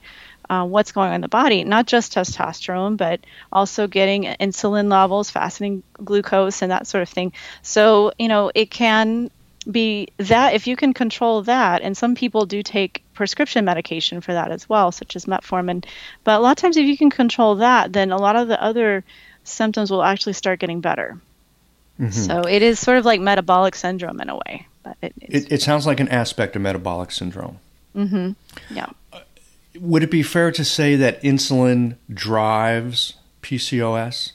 uh, 0.50 0.66
what's 0.66 0.90
going 0.90 1.10
on 1.10 1.14
in 1.14 1.20
the 1.20 1.28
body, 1.28 1.62
not 1.62 1.86
just 1.86 2.12
testosterone, 2.12 2.96
but 2.96 3.20
also 3.52 3.86
getting 3.86 4.24
insulin 4.24 4.90
levels, 4.90 5.30
fasting 5.30 5.84
glucose, 6.04 6.60
and 6.60 6.72
that 6.72 6.88
sort 6.88 7.02
of 7.02 7.08
thing. 7.08 7.32
So, 7.62 8.12
you 8.18 8.26
know, 8.26 8.50
it 8.52 8.68
can 8.68 9.30
be 9.70 10.08
that 10.16 10.54
if 10.54 10.66
you 10.66 10.74
can 10.74 10.92
control 10.92 11.42
that, 11.42 11.82
and 11.82 11.96
some 11.96 12.16
people 12.16 12.46
do 12.46 12.64
take 12.64 13.04
prescription 13.14 13.64
medication 13.64 14.20
for 14.20 14.32
that 14.32 14.50
as 14.50 14.68
well, 14.68 14.90
such 14.90 15.14
as 15.14 15.26
metformin. 15.26 15.84
But 16.24 16.38
a 16.38 16.42
lot 16.42 16.50
of 16.50 16.56
times, 16.56 16.76
if 16.76 16.86
you 16.86 16.98
can 16.98 17.10
control 17.10 17.54
that, 17.56 17.92
then 17.92 18.10
a 18.10 18.18
lot 18.18 18.34
of 18.34 18.48
the 18.48 18.60
other 18.60 19.04
symptoms 19.44 19.88
will 19.88 20.02
actually 20.02 20.32
start 20.32 20.58
getting 20.58 20.80
better. 20.80 21.20
Mm-hmm. 22.00 22.10
So 22.10 22.40
it 22.40 22.62
is 22.62 22.80
sort 22.80 22.98
of 22.98 23.04
like 23.04 23.20
metabolic 23.20 23.76
syndrome 23.76 24.20
in 24.20 24.28
a 24.28 24.34
way. 24.34 24.66
But 24.82 24.96
it, 25.00 25.12
it, 25.20 25.52
it 25.52 25.62
sounds 25.62 25.86
like 25.86 26.00
an 26.00 26.08
aspect 26.08 26.56
of 26.56 26.62
metabolic 26.62 27.12
syndrome. 27.12 27.58
Mm-hmm. 27.94 28.32
Yeah. 28.74 28.86
Would 29.78 30.02
it 30.02 30.10
be 30.10 30.22
fair 30.22 30.50
to 30.52 30.64
say 30.64 30.96
that 30.96 31.22
insulin 31.22 31.96
drives 32.12 33.14
PCOS? 33.42 34.32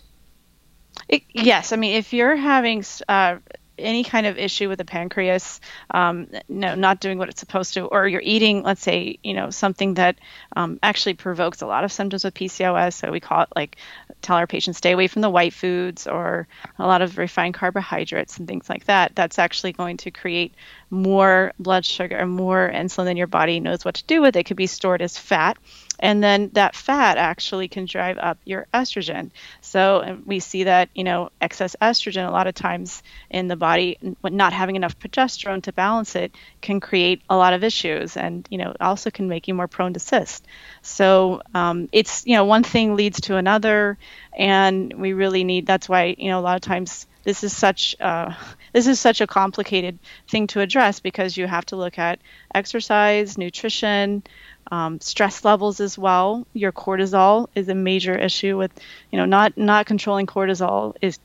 It, 1.10 1.24
yes. 1.34 1.72
I 1.72 1.76
mean, 1.76 1.96
if 1.96 2.14
you're 2.14 2.36
having 2.36 2.84
uh, 3.10 3.38
any 3.78 4.04
kind 4.04 4.26
of 4.26 4.38
issue 4.38 4.70
with 4.70 4.78
the 4.78 4.86
pancreas, 4.86 5.60
um, 5.92 6.28
no, 6.48 6.76
not 6.76 7.00
doing 7.00 7.18
what 7.18 7.30
it's 7.30 7.40
supposed 7.40 7.74
to, 7.76 7.86
or 7.86 8.08
you're 8.08 8.22
eating, 8.24 8.64
let's 8.64 8.82
say, 8.82 9.20
you 9.24 9.34
know, 9.34 9.50
something 9.50 9.96
that 9.96 10.18
um, 10.56 10.80
actually 10.82 11.14
provokes 11.14 11.62
a 11.62 11.68
lot 11.68 11.84
of 11.84 11.92
symptoms 11.92 12.24
with 12.24 12.34
PCOS. 12.34 12.94
So 12.94 13.12
we 13.12 13.20
call 13.20 13.42
it 13.42 13.50
like 13.56 13.78
tell 14.22 14.38
our 14.38 14.48
patients 14.48 14.78
stay 14.78 14.92
away 14.92 15.08
from 15.08 15.22
the 15.22 15.30
white 15.30 15.54
foods 15.54 16.08
or 16.08 16.48
a 16.80 16.88
lot 16.88 17.02
of 17.02 17.18
refined 17.18 17.54
carbohydrates 17.54 18.38
and 18.38 18.48
things 18.48 18.70
like 18.70 18.86
that. 18.86 19.16
That's 19.16 19.40
actually 19.40 19.74
going 19.74 19.98
to 19.98 20.12
create 20.12 20.54
more 20.90 21.54
blood 21.60 21.86
sugar 21.86 22.18
and 22.18 22.32
more 22.32 22.72
insulin 22.74 23.06
than 23.06 23.18
your 23.18 23.28
body 23.28 23.60
knows 23.60 23.86
what 23.86 23.96
to 23.96 24.04
do 24.06 24.22
with. 24.22 24.36
It 24.36 24.46
could 24.46 24.58
be 24.58 24.68
stored 24.68 25.02
as 25.02 25.18
fat 25.18 25.58
and 26.00 26.24
then 26.24 26.50
that 26.54 26.76
fat 26.76 27.18
actually 27.18 27.68
can 27.68 27.86
drive 27.86 28.18
up 28.18 28.38
your 28.46 28.68
estrogen. 28.74 29.32
So 29.62 30.20
we 30.26 30.40
see 30.40 30.64
that 30.64 30.90
you 30.94 31.04
know 31.04 31.30
excess 31.42 31.76
estrogen 31.82 32.28
a 32.28 32.32
lot 32.32 32.48
of 32.48 32.56
times 32.56 33.04
in 33.30 33.48
the 33.48 33.56
body 33.56 33.98
not 34.24 34.54
having 34.54 34.76
enough 34.76 34.98
progesterone 35.00 35.64
to 35.64 35.74
balance 35.74 36.16
it 36.16 36.34
can 36.62 36.80
create 36.80 37.22
a 37.30 37.36
lot 37.36 37.54
of 37.54 37.64
issues 37.64 38.18
and 38.18 38.48
you 38.50 38.58
know 38.58 38.74
also 38.80 39.10
can 39.10 39.28
make 39.28 39.48
you 39.48 39.54
more 39.54 39.68
prone 39.68 39.94
to 39.94 40.00
cyst. 40.00 40.46
So 40.82 41.42
um, 41.54 41.90
it's 41.92 42.26
you 42.26 42.36
know 42.36 42.46
one 42.46 42.64
thing 42.64 42.96
leads 42.96 43.22
to 43.22 43.38
another 43.38 43.98
and 44.38 44.94
we 44.94 45.14
really 45.14 45.44
need 45.44 45.66
that's 45.66 45.88
why 45.90 46.16
you 46.18 46.30
know 46.30 46.40
a 46.40 46.42
lot 46.42 46.56
of 46.56 46.62
times 46.62 47.08
this 47.26 47.44
is 47.44 47.56
such 47.56 47.96
uh, 48.00 48.34
this 48.74 48.88
is 48.88 49.00
such 49.00 49.20
a 49.20 49.28
complicated 49.28 50.00
thing 50.30 50.48
to 50.48 50.62
address 50.62 51.02
because 51.02 51.36
you 51.36 51.48
have 51.48 51.66
to 51.66 51.76
look 51.76 52.00
at 52.00 52.20
exercise 52.54 53.38
nutrition 53.38 54.24
um, 54.72 55.00
stress 55.00 55.46
levels 55.46 55.80
as 55.80 55.98
well. 55.98 56.46
Your 56.54 56.72
cortisol 56.72 57.48
is 57.56 57.70
a 57.70 57.76
major 57.76 58.18
issue 58.18 58.58
with, 58.58 58.72
you 59.12 59.18
know, 59.18 59.26
not 59.26 59.58
not 59.58 59.86
controlling 59.86 60.26
cortisol 60.26 60.96
is, 61.02 61.20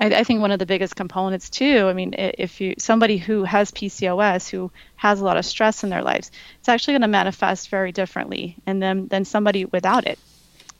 I, 0.00 0.06
I, 0.06 0.24
think, 0.24 0.40
one 0.40 0.50
of 0.50 0.58
the 0.58 0.66
biggest 0.66 0.96
components 0.96 1.50
too. 1.50 1.86
I 1.86 1.92
mean, 1.92 2.14
if 2.16 2.60
you 2.60 2.74
somebody 2.78 3.18
who 3.18 3.44
has 3.44 3.70
PCOS 3.70 4.48
who 4.48 4.70
has 4.96 5.20
a 5.20 5.24
lot 5.24 5.36
of 5.36 5.44
stress 5.44 5.84
in 5.84 5.90
their 5.90 6.02
lives, 6.02 6.30
it's 6.58 6.68
actually 6.68 6.94
going 6.94 7.02
to 7.02 7.08
manifest 7.08 7.68
very 7.68 7.92
differently 7.92 8.56
in 8.66 8.78
them 8.78 9.08
than 9.08 9.24
somebody 9.24 9.64
without 9.64 10.06
it. 10.06 10.18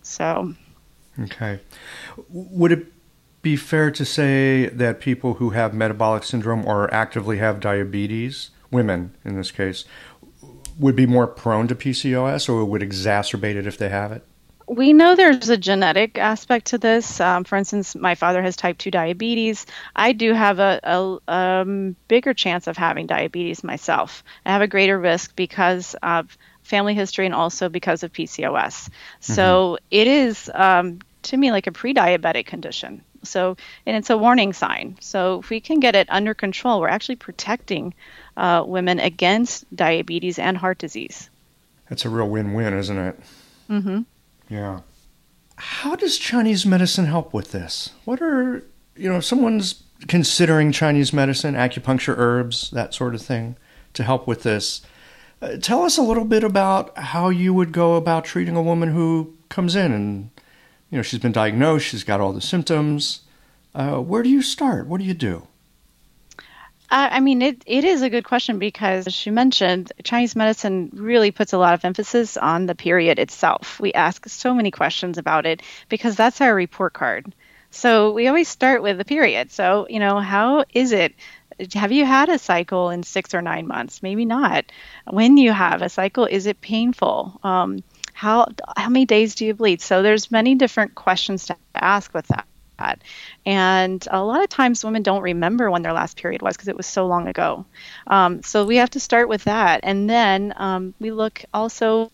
So. 0.03 0.55
Okay, 1.19 1.61
would 2.29 2.73
it 2.73 2.93
be 3.47 3.57
fair 3.57 3.91
to 3.93 4.05
say 4.05 4.67
that 4.67 5.01
people 5.01 5.35
who 5.35 5.51
have 5.51 5.73
metabolic 5.73 6.25
syndrome 6.25 6.67
or 6.67 6.93
actively 6.93 7.39
have 7.39 7.61
diabetes, 7.61 8.51
women 8.71 9.15
in 9.25 9.37
this 9.37 9.51
case, 9.51 9.85
would 10.79 10.97
be 10.97 11.07
more 11.07 11.27
prone 11.27 11.69
to 11.69 11.75
PCOS 11.75 12.49
or 12.49 12.65
would 12.65 12.83
exacerbate 12.83 13.57
it 13.57 13.67
if 13.67 13.79
they 13.79 13.89
have 13.89 14.13
it? 14.13 14.23
We 14.69 14.93
know 14.93 15.15
there's 15.15 15.49
a 15.49 15.57
genetic 15.57 16.19
aspect 16.19 16.67
to 16.69 16.79
this. 16.79 17.21
Um, 17.21 17.45
for 17.45 17.57
instance, 17.57 17.95
my 17.95 18.17
father 18.17 18.43
has 18.43 18.57
type 18.57 18.79
2 18.79 18.91
diabetes. 18.91 19.65
I 19.95 20.13
do 20.13 20.33
have 20.33 20.59
a, 20.59 20.81
a 20.83 21.33
um, 21.33 21.95
bigger 22.09 22.35
chance 22.35 22.67
of 22.67 22.77
having 22.77 23.07
diabetes 23.07 23.63
myself. 23.63 24.25
I 24.45 24.51
have 24.51 24.63
a 24.63 24.67
greater 24.67 24.99
risk 24.99 25.37
because 25.37 25.95
of 26.03 26.37
family 26.65 26.95
history 26.95 27.27
and 27.27 27.35
also 27.35 27.69
because 27.69 28.03
of 28.03 28.13
PCOS. 28.13 28.89
So 29.21 29.77
mm-hmm. 29.77 29.85
it 29.93 30.07
is, 30.09 30.51
um, 30.53 30.99
to 31.23 31.37
me, 31.37 31.53
like 31.53 31.69
a 31.69 31.73
pre 31.73 31.95
diabetic 31.95 32.47
condition. 32.47 33.03
So, 33.29 33.57
and 33.85 33.97
it's 33.97 34.11
a 34.11 34.17
warning 34.17 34.53
sign. 34.53 34.97
So, 35.01 35.41
if 35.41 35.51
we 35.51 35.61
can 35.61 35.81
get 35.81 35.95
it 35.95 36.07
under 36.11 36.35
control, 36.35 36.81
we're 36.81 36.89
actually 36.89 37.17
protecting 37.17 37.95
uh, 38.37 38.65
women 38.67 38.99
against 38.99 39.65
diabetes 39.75 40.39
and 40.39 40.57
heart 40.57 40.79
disease. 40.79 41.31
That's 41.89 42.05
a 42.05 42.09
real 42.09 42.29
win 42.29 42.55
win, 42.55 42.75
isn't 42.75 42.99
it? 42.99 43.21
Mm 43.71 43.83
hmm. 43.83 44.01
Yeah. 44.49 44.81
How 45.57 45.97
does 45.97 46.19
Chinese 46.19 46.67
medicine 46.67 47.07
help 47.07 47.33
with 47.33 47.53
this? 47.53 47.91
What 48.05 48.21
are, 48.21 48.63
you 48.95 49.09
know, 49.09 49.17
if 49.17 49.25
someone's 49.25 49.83
considering 50.09 50.73
Chinese 50.73 51.13
medicine, 51.13 51.55
acupuncture, 51.55 52.15
herbs, 52.17 52.71
that 52.71 52.95
sort 52.95 53.15
of 53.15 53.23
thing 53.23 53.57
to 53.95 54.03
help 54.03 54.27
with 54.27 54.43
this. 54.43 54.83
Uh, 55.41 55.57
tell 55.57 55.83
us 55.83 55.99
a 55.99 56.03
little 56.03 56.25
bit 56.25 56.45
about 56.45 56.97
how 56.99 57.29
you 57.29 57.53
would 57.53 57.73
go 57.73 57.95
about 57.95 58.25
treating 58.25 58.57
a 58.57 58.63
woman 58.63 58.91
who 58.93 59.35
comes 59.49 59.75
in 59.75 59.93
and, 59.93 60.31
you 60.97 61.01
know, 61.01 61.03
she's 61.03 61.21
been 61.21 61.31
diagnosed, 61.31 61.85
she's 61.85 62.05
got 62.05 62.23
all 62.23 62.33
the 62.33 62.41
symptoms. 62.41 63.21
Uh, 63.75 63.99
where 63.99 64.23
do 64.23 64.31
you 64.31 64.41
start? 64.41 64.87
What 64.87 64.99
do 64.99 65.05
you 65.05 65.13
do? 65.13 65.47
I 66.89 67.21
mean, 67.21 67.43
it, 67.43 67.63
it 67.67 67.85
is 67.85 68.01
a 68.01 68.09
good 68.09 68.25
question 68.25 68.59
because, 68.59 69.07
as 69.07 69.27
you 69.27 69.33
mentioned, 69.33 69.93
Chinese 70.05 70.35
medicine 70.35 70.89
really 70.95 71.33
puts 71.33 71.53
a 71.53 71.59
lot 71.59 71.75
of 71.75 71.85
emphasis 71.85 72.39
on 72.39 72.65
the 72.65 72.75
period 72.75 73.19
itself. 73.19 73.79
We 73.79 73.93
ask 73.93 74.27
so 74.27 74.55
many 74.55 74.71
questions 74.71 75.19
about 75.19 75.45
it 75.45 75.61
because 75.91 76.17
that's 76.17 76.41
our 76.41 76.55
report 76.55 76.95
card. 76.95 77.35
So 77.71 78.13
we 78.13 78.27
always 78.27 78.49
start 78.49 78.83
with 78.83 78.97
the 78.97 79.05
period. 79.05 79.53
So, 79.53 79.87
you 79.91 79.99
know, 79.99 80.19
how 80.19 80.65
is 80.73 80.93
it 80.93 81.15
have 81.75 81.93
you 81.93 82.07
had 82.07 82.31
a 82.31 82.39
cycle 82.39 82.89
in 82.89 83.03
six 83.03 83.35
or 83.35 83.43
nine 83.43 83.67
months? 83.67 84.03
Maybe 84.03 84.25
not. 84.25 84.65
When 85.07 85.37
you 85.37 85.53
have 85.53 85.83
a 85.83 85.91
cycle, 85.91 86.25
is 86.25 86.47
it 86.47 86.63
painful? 86.63 87.39
Um, 87.43 87.83
how 88.17 88.47
how 88.79 88.89
many 88.89 89.05
days 89.05 89.35
do 89.35 89.45
you 89.45 89.53
bleed? 89.53 89.83
So 89.83 90.03
there's 90.03 90.31
many 90.31 90.55
different 90.55 90.95
questions 90.95 91.47
to 91.47 91.57
ask 91.75 92.15
with 92.15 92.27
that. 92.29 93.03
And 93.45 94.07
a 94.11 94.23
lot 94.23 94.43
of 94.43 94.49
times 94.49 94.85
women 94.85 95.03
don't 95.03 95.23
remember 95.23 95.71
when 95.71 95.83
their 95.83 95.93
last 95.93 96.17
period 96.17 96.41
was 96.41 96.57
because 96.57 96.69
it 96.69 96.77
was 96.77 96.87
so 96.87 97.07
long 97.07 97.29
ago. 97.29 97.67
Um, 98.07 98.43
so 98.43 98.65
we 98.65 98.77
have 98.77 98.91
to 98.91 99.01
start 99.01 99.29
with 99.29 99.45
that. 99.45 99.81
And 99.83 100.09
then 100.09 100.55
um, 100.57 100.95
we 100.99 101.11
look 101.11 101.45
also 101.53 102.11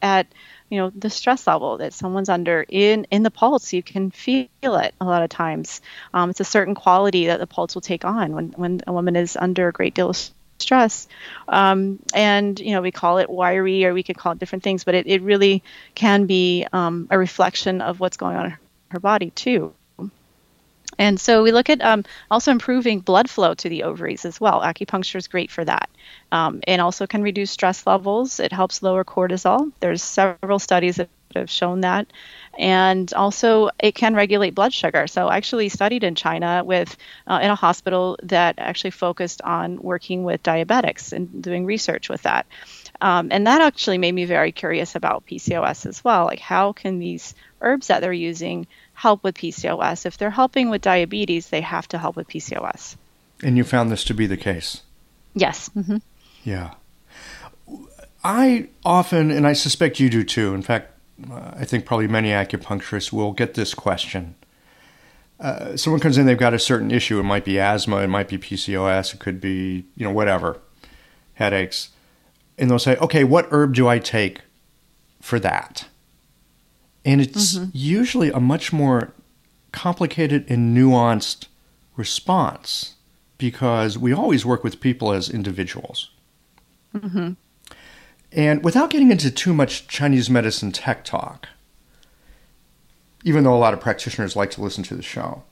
at 0.00 0.26
you 0.70 0.78
know 0.78 0.90
the 0.90 1.10
stress 1.10 1.46
level 1.46 1.78
that 1.78 1.92
someone's 1.92 2.30
under 2.30 2.64
in 2.68 3.04
in 3.10 3.22
the 3.24 3.32
pulse 3.32 3.72
you 3.72 3.82
can 3.82 4.10
feel 4.10 4.46
it 4.62 4.94
a 5.00 5.04
lot 5.04 5.24
of 5.24 5.28
times 5.28 5.80
um, 6.14 6.30
it's 6.30 6.38
a 6.38 6.44
certain 6.44 6.76
quality 6.76 7.26
that 7.26 7.40
the 7.40 7.48
pulse 7.48 7.74
will 7.74 7.82
take 7.82 8.04
on 8.04 8.32
when 8.32 8.52
when 8.52 8.80
a 8.86 8.92
woman 8.92 9.16
is 9.16 9.36
under 9.36 9.66
a 9.66 9.72
great 9.72 9.92
deal 9.92 10.10
of 10.10 10.30
stress 10.62 11.08
um, 11.48 11.98
and 12.14 12.58
you 12.60 12.72
know 12.72 12.80
we 12.80 12.90
call 12.90 13.18
it 13.18 13.28
wiry 13.28 13.84
or 13.84 13.92
we 13.92 14.02
could 14.02 14.16
call 14.16 14.32
it 14.32 14.38
different 14.38 14.64
things 14.64 14.84
but 14.84 14.94
it, 14.94 15.06
it 15.06 15.22
really 15.22 15.62
can 15.94 16.26
be 16.26 16.66
um, 16.72 17.06
a 17.10 17.18
reflection 17.18 17.80
of 17.80 18.00
what's 18.00 18.16
going 18.16 18.36
on 18.36 18.46
in 18.46 18.56
her 18.90 19.00
body 19.00 19.30
too 19.30 19.74
and 20.98 21.20
so 21.20 21.42
we 21.42 21.52
look 21.52 21.70
at 21.70 21.82
um, 21.82 22.04
also 22.30 22.50
improving 22.50 23.00
blood 23.00 23.28
flow 23.28 23.54
to 23.54 23.68
the 23.68 23.84
ovaries 23.84 24.24
as 24.24 24.40
well. 24.40 24.60
Acupuncture 24.60 25.16
is 25.16 25.26
great 25.26 25.50
for 25.50 25.64
that. 25.64 25.90
Um, 26.30 26.60
and 26.66 26.80
also 26.80 27.06
can 27.06 27.22
reduce 27.22 27.50
stress 27.50 27.86
levels. 27.86 28.38
It 28.40 28.52
helps 28.52 28.82
lower 28.82 29.04
cortisol. 29.04 29.72
There's 29.80 30.02
several 30.02 30.58
studies 30.58 30.96
that 30.96 31.08
have 31.34 31.50
shown 31.50 31.80
that. 31.82 32.06
And 32.58 33.12
also, 33.14 33.70
it 33.78 33.94
can 33.94 34.14
regulate 34.14 34.54
blood 34.54 34.72
sugar. 34.72 35.06
So, 35.06 35.28
I 35.28 35.36
actually 35.36 35.68
studied 35.68 36.04
in 36.04 36.14
China 36.14 36.62
with 36.64 36.96
uh, 37.26 37.40
in 37.42 37.50
a 37.50 37.54
hospital 37.54 38.18
that 38.24 38.56
actually 38.58 38.90
focused 38.90 39.42
on 39.42 39.80
working 39.80 40.24
with 40.24 40.42
diabetics 40.42 41.12
and 41.12 41.42
doing 41.42 41.64
research 41.64 42.08
with 42.08 42.22
that. 42.22 42.46
Um, 43.00 43.28
and 43.30 43.46
that 43.46 43.60
actually 43.60 43.98
made 43.98 44.12
me 44.12 44.26
very 44.26 44.52
curious 44.52 44.94
about 44.94 45.26
PCOS 45.26 45.86
as 45.86 46.04
well. 46.04 46.26
Like, 46.26 46.38
how 46.38 46.72
can 46.72 46.98
these 46.98 47.34
herbs 47.62 47.86
that 47.86 48.00
they're 48.00 48.12
using 48.12 48.66
help 48.94 49.24
with 49.24 49.36
PCOS. 49.36 50.06
If 50.06 50.18
they're 50.18 50.30
helping 50.30 50.70
with 50.70 50.82
diabetes, 50.82 51.48
they 51.48 51.60
have 51.60 51.88
to 51.88 51.98
help 51.98 52.16
with 52.16 52.28
PCOS. 52.28 52.96
And 53.42 53.56
you 53.56 53.64
found 53.64 53.90
this 53.90 54.04
to 54.04 54.14
be 54.14 54.26
the 54.26 54.36
case? 54.36 54.82
Yes. 55.34 55.70
Mm-hmm. 55.70 55.98
Yeah. 56.44 56.74
I 58.22 58.68
often, 58.84 59.30
and 59.30 59.46
I 59.46 59.54
suspect 59.54 59.98
you 59.98 60.08
do 60.08 60.22
too, 60.22 60.54
in 60.54 60.62
fact, 60.62 60.91
uh, 61.30 61.52
I 61.56 61.64
think 61.64 61.84
probably 61.84 62.08
many 62.08 62.30
acupuncturists 62.30 63.12
will 63.12 63.32
get 63.32 63.54
this 63.54 63.74
question. 63.74 64.34
Uh, 65.40 65.76
someone 65.76 66.00
comes 66.00 66.18
in, 66.18 66.26
they've 66.26 66.38
got 66.38 66.54
a 66.54 66.58
certain 66.58 66.90
issue. 66.90 67.18
It 67.18 67.24
might 67.24 67.44
be 67.44 67.58
asthma, 67.58 67.98
it 67.98 68.08
might 68.08 68.28
be 68.28 68.38
PCOS, 68.38 69.14
it 69.14 69.20
could 69.20 69.40
be, 69.40 69.86
you 69.96 70.04
know, 70.04 70.12
whatever, 70.12 70.60
headaches. 71.34 71.90
And 72.56 72.70
they'll 72.70 72.78
say, 72.78 72.96
okay, 72.96 73.24
what 73.24 73.48
herb 73.50 73.74
do 73.74 73.88
I 73.88 73.98
take 73.98 74.42
for 75.20 75.40
that? 75.40 75.88
And 77.04 77.20
it's 77.20 77.56
mm-hmm. 77.56 77.70
usually 77.72 78.30
a 78.30 78.38
much 78.38 78.72
more 78.72 79.12
complicated 79.72 80.48
and 80.48 80.76
nuanced 80.76 81.46
response 81.96 82.94
because 83.38 83.98
we 83.98 84.12
always 84.12 84.46
work 84.46 84.62
with 84.62 84.80
people 84.80 85.12
as 85.12 85.28
individuals. 85.28 86.10
Mm-hmm. 86.94 87.32
And 88.34 88.64
without 88.64 88.90
getting 88.90 89.10
into 89.10 89.30
too 89.30 89.52
much 89.52 89.86
Chinese 89.88 90.30
medicine 90.30 90.72
tech 90.72 91.04
talk, 91.04 91.48
even 93.24 93.44
though 93.44 93.54
a 93.54 93.58
lot 93.58 93.74
of 93.74 93.80
practitioners 93.80 94.34
like 94.34 94.50
to 94.52 94.62
listen 94.62 94.82
to 94.84 94.94
the 94.94 95.02
show, 95.02 95.42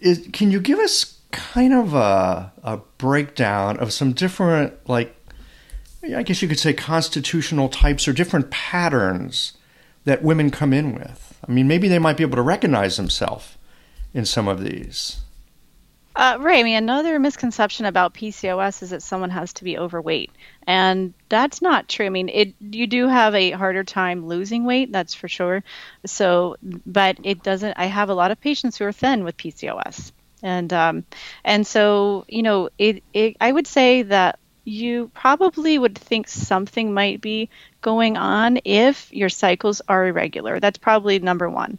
is, 0.00 0.28
can 0.32 0.50
you 0.50 0.60
give 0.60 0.78
us 0.78 1.18
kind 1.32 1.74
of 1.74 1.94
a, 1.94 2.52
a 2.62 2.76
breakdown 2.98 3.76
of 3.78 3.92
some 3.92 4.12
different, 4.12 4.88
like, 4.88 5.14
I 6.04 6.22
guess 6.22 6.40
you 6.40 6.48
could 6.48 6.60
say 6.60 6.72
constitutional 6.72 7.68
types 7.68 8.06
or 8.06 8.12
different 8.12 8.50
patterns 8.50 9.54
that 10.04 10.22
women 10.22 10.50
come 10.50 10.72
in 10.72 10.94
with? 10.94 11.38
I 11.46 11.50
mean, 11.50 11.66
maybe 11.66 11.88
they 11.88 11.98
might 11.98 12.16
be 12.16 12.22
able 12.22 12.36
to 12.36 12.42
recognize 12.42 12.96
themselves 12.96 13.58
in 14.12 14.24
some 14.24 14.46
of 14.46 14.62
these. 14.62 15.20
Uh, 16.16 16.36
right. 16.40 16.60
I 16.60 16.62
mean, 16.62 16.76
another 16.76 17.18
misconception 17.18 17.86
about 17.86 18.14
PCOS 18.14 18.82
is 18.82 18.90
that 18.90 19.02
someone 19.02 19.30
has 19.30 19.52
to 19.54 19.64
be 19.64 19.78
overweight, 19.78 20.30
and 20.64 21.12
that's 21.28 21.60
not 21.60 21.88
true. 21.88 22.06
I 22.06 22.08
mean, 22.08 22.28
it 22.28 22.54
you 22.60 22.86
do 22.86 23.08
have 23.08 23.34
a 23.34 23.50
harder 23.50 23.82
time 23.82 24.26
losing 24.28 24.64
weight, 24.64 24.92
that's 24.92 25.14
for 25.14 25.26
sure. 25.26 25.64
So, 26.06 26.56
but 26.86 27.18
it 27.24 27.42
doesn't. 27.42 27.74
I 27.76 27.86
have 27.86 28.10
a 28.10 28.14
lot 28.14 28.30
of 28.30 28.40
patients 28.40 28.78
who 28.78 28.84
are 28.84 28.92
thin 28.92 29.24
with 29.24 29.36
PCOS, 29.36 30.12
and 30.40 30.72
um, 30.72 31.04
and 31.44 31.66
so 31.66 32.24
you 32.28 32.44
know, 32.44 32.68
it, 32.78 33.02
it. 33.12 33.36
I 33.40 33.50
would 33.50 33.66
say 33.66 34.02
that 34.02 34.38
you 34.64 35.10
probably 35.14 35.76
would 35.78 35.98
think 35.98 36.28
something 36.28 36.94
might 36.94 37.20
be 37.20 37.50
going 37.82 38.16
on 38.16 38.60
if 38.64 39.12
your 39.12 39.28
cycles 39.28 39.82
are 39.88 40.06
irregular. 40.06 40.60
That's 40.60 40.78
probably 40.78 41.18
number 41.18 41.50
one. 41.50 41.78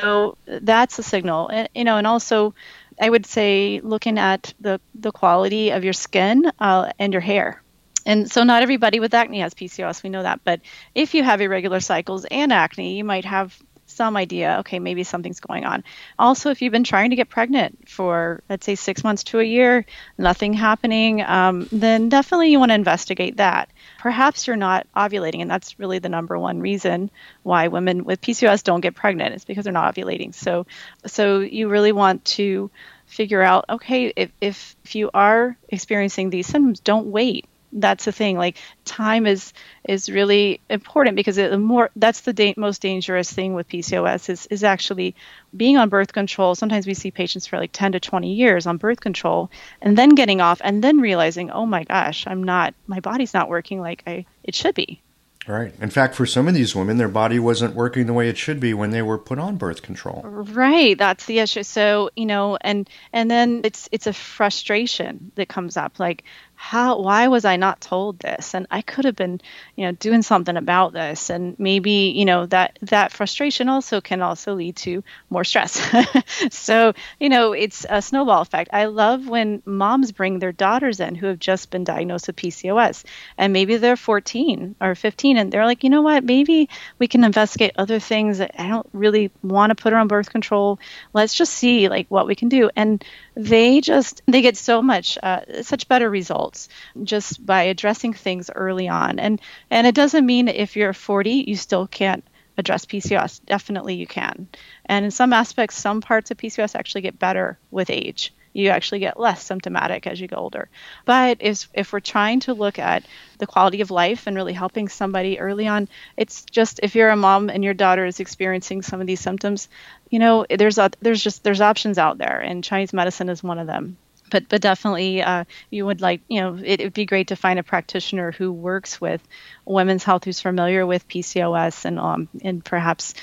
So 0.00 0.36
that's 0.46 0.98
a 0.98 1.02
signal. 1.02 1.48
And, 1.48 1.68
you 1.74 1.84
know, 1.84 1.96
and 1.96 2.06
also 2.06 2.54
I 3.00 3.10
would 3.10 3.26
say 3.26 3.80
looking 3.82 4.18
at 4.18 4.54
the, 4.60 4.80
the 4.94 5.12
quality 5.12 5.70
of 5.70 5.84
your 5.84 5.92
skin 5.92 6.50
uh, 6.58 6.90
and 6.98 7.12
your 7.12 7.20
hair. 7.20 7.62
And 8.06 8.30
so 8.30 8.44
not 8.44 8.62
everybody 8.62 9.00
with 9.00 9.14
acne 9.14 9.40
has 9.40 9.52
PCOS, 9.54 10.02
we 10.02 10.10
know 10.10 10.22
that. 10.22 10.40
But 10.44 10.60
if 10.94 11.14
you 11.14 11.24
have 11.24 11.40
irregular 11.40 11.80
cycles 11.80 12.24
and 12.24 12.52
acne, 12.52 12.96
you 12.96 13.04
might 13.04 13.24
have 13.24 13.60
some 13.86 14.16
idea, 14.16 14.58
okay, 14.60 14.78
maybe 14.78 15.04
something's 15.04 15.40
going 15.40 15.64
on. 15.64 15.84
Also, 16.18 16.50
if 16.50 16.60
you've 16.60 16.72
been 16.72 16.84
trying 16.84 17.10
to 17.10 17.16
get 17.16 17.28
pregnant 17.28 17.88
for, 17.88 18.42
let's 18.48 18.66
say, 18.66 18.74
six 18.74 19.02
months 19.02 19.24
to 19.24 19.40
a 19.40 19.44
year, 19.44 19.86
nothing 20.18 20.52
happening, 20.52 21.22
um, 21.22 21.68
then 21.72 22.08
definitely 22.08 22.50
you 22.50 22.58
want 22.58 22.70
to 22.70 22.74
investigate 22.74 23.36
that. 23.36 23.70
Perhaps 23.98 24.46
you're 24.46 24.56
not 24.56 24.86
ovulating, 24.94 25.40
and 25.40 25.50
that's 25.50 25.78
really 25.78 25.98
the 25.98 26.08
number 26.08 26.38
one 26.38 26.60
reason 26.60 27.10
why 27.42 27.68
women 27.68 28.04
with 28.04 28.20
PCOS 28.20 28.62
don't 28.62 28.80
get 28.80 28.94
pregnant. 28.94 29.34
It's 29.34 29.44
because 29.44 29.64
they're 29.64 29.72
not 29.72 29.94
ovulating. 29.94 30.34
So, 30.34 30.66
so 31.06 31.40
you 31.40 31.68
really 31.68 31.92
want 31.92 32.24
to 32.36 32.70
figure 33.06 33.42
out, 33.42 33.64
okay, 33.68 34.12
if, 34.16 34.30
if, 34.40 34.76
if 34.84 34.94
you 34.94 35.10
are 35.14 35.56
experiencing 35.68 36.30
these 36.30 36.46
symptoms, 36.46 36.80
don't 36.80 37.06
wait 37.06 37.46
that's 37.76 38.06
the 38.06 38.12
thing 38.12 38.36
like 38.36 38.56
time 38.84 39.26
is 39.26 39.52
is 39.86 40.08
really 40.08 40.60
important 40.68 41.14
because 41.14 41.36
the 41.36 41.58
more 41.58 41.90
that's 41.96 42.22
the 42.22 42.32
da- 42.32 42.54
most 42.56 42.82
dangerous 42.82 43.30
thing 43.30 43.54
with 43.54 43.68
PCOS 43.68 44.28
is 44.30 44.46
is 44.46 44.64
actually 44.64 45.14
being 45.56 45.76
on 45.76 45.88
birth 45.88 46.12
control 46.12 46.54
sometimes 46.54 46.86
we 46.86 46.94
see 46.94 47.10
patients 47.10 47.46
for 47.46 47.58
like 47.58 47.70
10 47.72 47.92
to 47.92 48.00
20 48.00 48.34
years 48.34 48.66
on 48.66 48.78
birth 48.78 49.00
control 49.00 49.50
and 49.80 49.96
then 49.96 50.10
getting 50.10 50.40
off 50.40 50.60
and 50.64 50.82
then 50.82 51.00
realizing 51.00 51.50
oh 51.50 51.66
my 51.66 51.84
gosh 51.84 52.26
I'm 52.26 52.42
not 52.42 52.74
my 52.86 53.00
body's 53.00 53.34
not 53.34 53.48
working 53.48 53.80
like 53.80 54.02
I 54.06 54.26
it 54.42 54.54
should 54.54 54.74
be 54.74 55.02
Right. 55.46 55.72
In 55.80 55.90
fact, 55.90 56.16
for 56.16 56.26
some 56.26 56.48
of 56.48 56.54
these 56.54 56.74
women, 56.74 56.96
their 56.96 57.08
body 57.08 57.38
wasn't 57.38 57.74
working 57.74 58.06
the 58.06 58.12
way 58.12 58.28
it 58.28 58.36
should 58.36 58.58
be 58.58 58.74
when 58.74 58.90
they 58.90 59.02
were 59.02 59.18
put 59.18 59.38
on 59.38 59.56
birth 59.56 59.80
control. 59.80 60.22
Right. 60.24 60.98
That's 60.98 61.26
the 61.26 61.38
issue. 61.38 61.62
So, 61.62 62.10
you 62.16 62.26
know, 62.26 62.58
and 62.60 62.88
and 63.12 63.30
then 63.30 63.60
it's 63.62 63.88
it's 63.92 64.08
a 64.08 64.12
frustration 64.12 65.30
that 65.36 65.48
comes 65.48 65.76
up 65.76 66.00
like 66.00 66.24
how 66.56 67.00
why 67.00 67.28
was 67.28 67.44
i 67.44 67.56
not 67.56 67.80
told 67.80 68.18
this? 68.18 68.54
And 68.54 68.66
i 68.70 68.82
could 68.82 69.04
have 69.04 69.14
been 69.16 69.40
you 69.76 69.86
know 69.86 69.92
doing 69.92 70.22
something 70.22 70.56
about 70.56 70.92
this. 70.92 71.30
And 71.30 71.58
maybe 71.58 72.12
you 72.16 72.24
know 72.24 72.46
that 72.46 72.78
that 72.82 73.12
frustration 73.12 73.68
also 73.68 74.00
can 74.00 74.22
also 74.22 74.54
lead 74.54 74.76
to 74.76 75.04
more 75.30 75.44
stress. 75.44 75.80
So 76.50 76.94
you 77.20 77.28
know 77.28 77.52
it's 77.52 77.86
a 77.88 78.02
snowball 78.02 78.42
effect. 78.42 78.70
I 78.72 78.86
love 78.86 79.28
when 79.28 79.62
moms 79.64 80.12
bring 80.12 80.38
their 80.38 80.52
daughters 80.52 81.00
in 81.00 81.14
who 81.14 81.26
have 81.26 81.38
just 81.38 81.70
been 81.70 81.84
diagnosed 81.84 82.26
with 82.26 82.36
pcos 82.36 83.04
and 83.38 83.52
maybe 83.52 83.76
they're 83.76 83.96
14 83.96 84.76
or 84.80 84.94
15 84.94 85.36
and 85.36 85.52
they're 85.52 85.66
like 85.66 85.84
you 85.84 85.90
know 85.90 86.02
what? 86.02 86.24
Maybe 86.24 86.68
we 86.98 87.06
can 87.08 87.24
investigate 87.24 87.72
other 87.76 87.98
things 87.98 88.38
that 88.38 88.52
i 88.58 88.68
don't 88.68 88.88
really 88.92 89.30
want 89.42 89.70
to 89.70 89.74
put 89.74 89.92
her 89.92 89.98
on 89.98 90.08
birth 90.08 90.30
control. 90.30 90.78
Let's 91.12 91.34
just 91.34 91.52
see 91.54 91.88
like 91.88 92.06
what 92.08 92.26
we 92.26 92.34
can 92.34 92.48
do. 92.48 92.70
And 92.76 93.04
they 93.36 93.82
just 93.82 94.22
they 94.26 94.40
get 94.40 94.56
so 94.56 94.80
much 94.82 95.18
uh, 95.22 95.62
such 95.62 95.88
better 95.88 96.08
results 96.08 96.68
just 97.04 97.44
by 97.44 97.64
addressing 97.64 98.14
things 98.14 98.50
early 98.54 98.88
on. 98.88 99.18
And 99.18 99.40
and 99.70 99.86
it 99.86 99.94
doesn't 99.94 100.24
mean 100.24 100.48
if 100.48 100.74
you're 100.74 100.94
40 100.94 101.44
you 101.46 101.56
still 101.56 101.86
can't 101.86 102.24
address 102.58 102.86
PCOS 102.86 103.44
definitely 103.44 103.94
you 103.94 104.06
can. 104.06 104.48
And 104.86 105.04
in 105.04 105.10
some 105.10 105.34
aspects 105.34 105.76
some 105.76 106.00
parts 106.00 106.30
of 106.30 106.38
PCOS 106.38 106.74
actually 106.74 107.02
get 107.02 107.18
better 107.18 107.58
with 107.70 107.90
age 107.90 108.32
you 108.56 108.70
actually 108.70 109.00
get 109.00 109.20
less 109.20 109.42
symptomatic 109.42 110.06
as 110.06 110.20
you 110.20 110.28
get 110.28 110.38
older. 110.38 110.68
But 111.04 111.38
if, 111.40 111.68
if 111.74 111.92
we're 111.92 112.00
trying 112.00 112.40
to 112.40 112.54
look 112.54 112.78
at 112.78 113.04
the 113.38 113.46
quality 113.46 113.82
of 113.82 113.90
life 113.90 114.26
and 114.26 114.36
really 114.36 114.54
helping 114.54 114.88
somebody 114.88 115.38
early 115.38 115.66
on, 115.66 115.88
it's 116.16 116.44
just 116.44 116.80
if 116.82 116.94
you're 116.94 117.10
a 117.10 117.16
mom 117.16 117.50
and 117.50 117.62
your 117.62 117.74
daughter 117.74 118.06
is 118.06 118.20
experiencing 118.20 118.82
some 118.82 119.00
of 119.00 119.06
these 119.06 119.20
symptoms, 119.20 119.68
you 120.10 120.18
know, 120.18 120.46
there's 120.48 120.78
there's 121.00 121.22
just 121.22 121.44
there's 121.44 121.60
options 121.60 121.98
out 121.98 122.18
there, 122.18 122.40
and 122.40 122.64
Chinese 122.64 122.92
medicine 122.92 123.28
is 123.28 123.42
one 123.42 123.58
of 123.58 123.66
them. 123.66 123.96
But 124.30 124.48
but 124.48 124.60
definitely 124.60 125.22
uh, 125.22 125.44
you 125.70 125.86
would 125.86 126.00
like 126.00 126.20
you 126.28 126.40
know 126.40 126.58
it 126.62 126.80
would 126.80 126.94
be 126.94 127.06
great 127.06 127.28
to 127.28 127.36
find 127.36 127.58
a 127.58 127.62
practitioner 127.62 128.32
who 128.32 128.52
works 128.52 129.00
with 129.00 129.26
women's 129.64 130.04
health 130.04 130.24
who's 130.24 130.40
familiar 130.40 130.86
with 130.86 131.06
PCOS 131.08 131.84
and 131.84 131.98
um 131.98 132.28
and 132.42 132.64
perhaps 132.64 133.14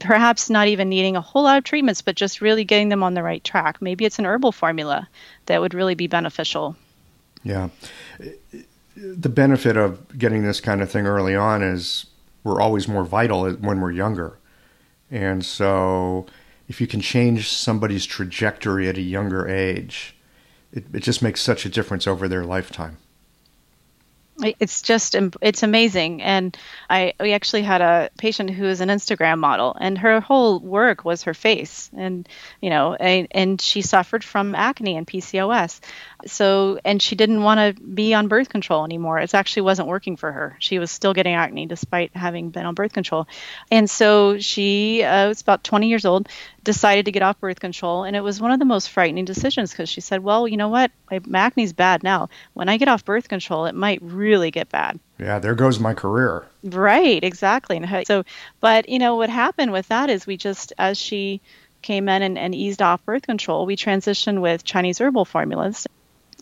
perhaps 0.00 0.48
not 0.48 0.68
even 0.68 0.88
needing 0.88 1.16
a 1.16 1.20
whole 1.20 1.42
lot 1.42 1.58
of 1.58 1.64
treatments 1.64 2.02
but 2.02 2.16
just 2.16 2.40
really 2.40 2.64
getting 2.64 2.88
them 2.88 3.02
on 3.02 3.14
the 3.14 3.22
right 3.22 3.42
track. 3.44 3.82
Maybe 3.82 4.04
it's 4.04 4.18
an 4.18 4.26
herbal 4.26 4.52
formula 4.52 5.08
that 5.46 5.60
would 5.60 5.74
really 5.74 5.94
be 5.94 6.06
beneficial. 6.06 6.76
Yeah. 7.42 7.68
The 8.96 9.28
benefit 9.28 9.76
of 9.76 10.16
getting 10.16 10.42
this 10.42 10.60
kind 10.60 10.80
of 10.80 10.90
thing 10.90 11.06
early 11.06 11.34
on 11.34 11.62
is 11.62 12.06
we're 12.44 12.60
always 12.60 12.88
more 12.88 13.04
vital 13.04 13.50
when 13.52 13.80
we're 13.80 13.92
younger. 13.92 14.38
And 15.10 15.44
so 15.44 16.26
if 16.68 16.80
you 16.80 16.86
can 16.86 17.00
change 17.00 17.48
somebody's 17.48 18.06
trajectory 18.06 18.88
at 18.88 18.96
a 18.96 19.02
younger 19.02 19.48
age, 19.48 20.16
it, 20.72 20.84
it 20.92 21.00
just 21.00 21.22
makes 21.22 21.40
such 21.40 21.66
a 21.66 21.68
difference 21.68 22.06
over 22.06 22.28
their 22.28 22.44
lifetime. 22.44 22.96
It's 24.42 24.82
just 24.82 25.14
it's 25.40 25.62
amazing. 25.62 26.22
And 26.22 26.56
i 26.88 27.12
we 27.20 27.32
actually 27.32 27.62
had 27.62 27.80
a 27.80 28.10
patient 28.18 28.50
who 28.50 28.64
is 28.64 28.80
an 28.80 28.88
instagram 28.88 29.38
model 29.38 29.76
and 29.78 29.98
her 29.98 30.20
whole 30.20 30.58
work 30.58 31.04
was 31.04 31.22
her 31.24 31.34
face. 31.34 31.90
And 31.96 32.28
you 32.60 32.70
know 32.70 32.94
and, 32.94 33.28
and 33.30 33.60
she 33.60 33.82
suffered 33.82 34.24
from 34.24 34.54
acne 34.54 34.96
and 34.96 35.06
pcos 35.06 35.80
so 36.26 36.78
and 36.84 37.00
she 37.00 37.14
didn't 37.14 37.42
want 37.42 37.76
to 37.76 37.82
be 37.82 38.14
on 38.14 38.28
birth 38.28 38.48
control 38.48 38.84
anymore. 38.84 39.18
It 39.18 39.34
actually 39.34 39.62
wasn't 39.62 39.88
working 39.88 40.16
for 40.16 40.30
her. 40.30 40.56
She 40.58 40.78
was 40.78 40.90
still 40.90 41.14
getting 41.14 41.34
acne 41.34 41.66
despite 41.66 42.14
having 42.16 42.50
been 42.50 42.66
on 42.66 42.74
birth 42.74 42.92
control. 42.92 43.26
And 43.70 43.88
so 43.88 44.38
she 44.38 45.02
uh, 45.02 45.28
was 45.28 45.40
about 45.40 45.64
20 45.64 45.88
years 45.88 46.04
old 46.04 46.28
decided 46.64 47.06
to 47.06 47.12
get 47.12 47.22
off 47.22 47.40
birth 47.40 47.60
control. 47.60 48.04
And 48.04 48.14
it 48.14 48.20
was 48.20 48.40
one 48.40 48.50
of 48.50 48.58
the 48.58 48.64
most 48.64 48.90
frightening 48.90 49.24
decisions 49.24 49.70
because 49.70 49.88
she 49.88 50.00
said 50.00 50.22
well 50.22 50.46
you 50.46 50.56
know 50.56 50.68
what? 50.68 50.90
My 51.10 51.20
acne's 51.34 51.72
bad 51.72 52.02
now. 52.02 52.28
When 52.54 52.68
i 52.68 52.76
get 52.76 52.88
off 52.88 53.04
birth 53.04 53.28
control 53.28 53.66
it 53.66 53.74
might 53.74 54.00
really 54.02 54.50
get 54.50 54.68
bad. 54.68 54.98
Yeah 55.18 55.38
there 55.38 55.54
goes 55.54 55.78
my 55.78 55.94
career. 55.94 56.46
Right 56.62 57.22
exactly. 57.22 57.76
And 57.76 58.06
so 58.06 58.24
but 58.60 58.88
you 58.88 58.98
know 58.98 59.16
what 59.16 59.30
happened 59.30 59.72
with 59.72 59.88
that 59.88 60.10
is 60.10 60.26
we 60.26 60.36
just 60.36 60.72
as 60.78 60.98
she 60.98 61.40
came 61.82 62.08
in 62.08 62.22
and, 62.22 62.38
and 62.38 62.54
eased 62.54 62.80
off 62.80 63.04
birth 63.04 63.22
control 63.22 63.66
we 63.66 63.74
transitioned 63.74 64.40
with 64.40 64.62
chinese 64.62 65.00
herbal 65.00 65.24
formulas 65.24 65.84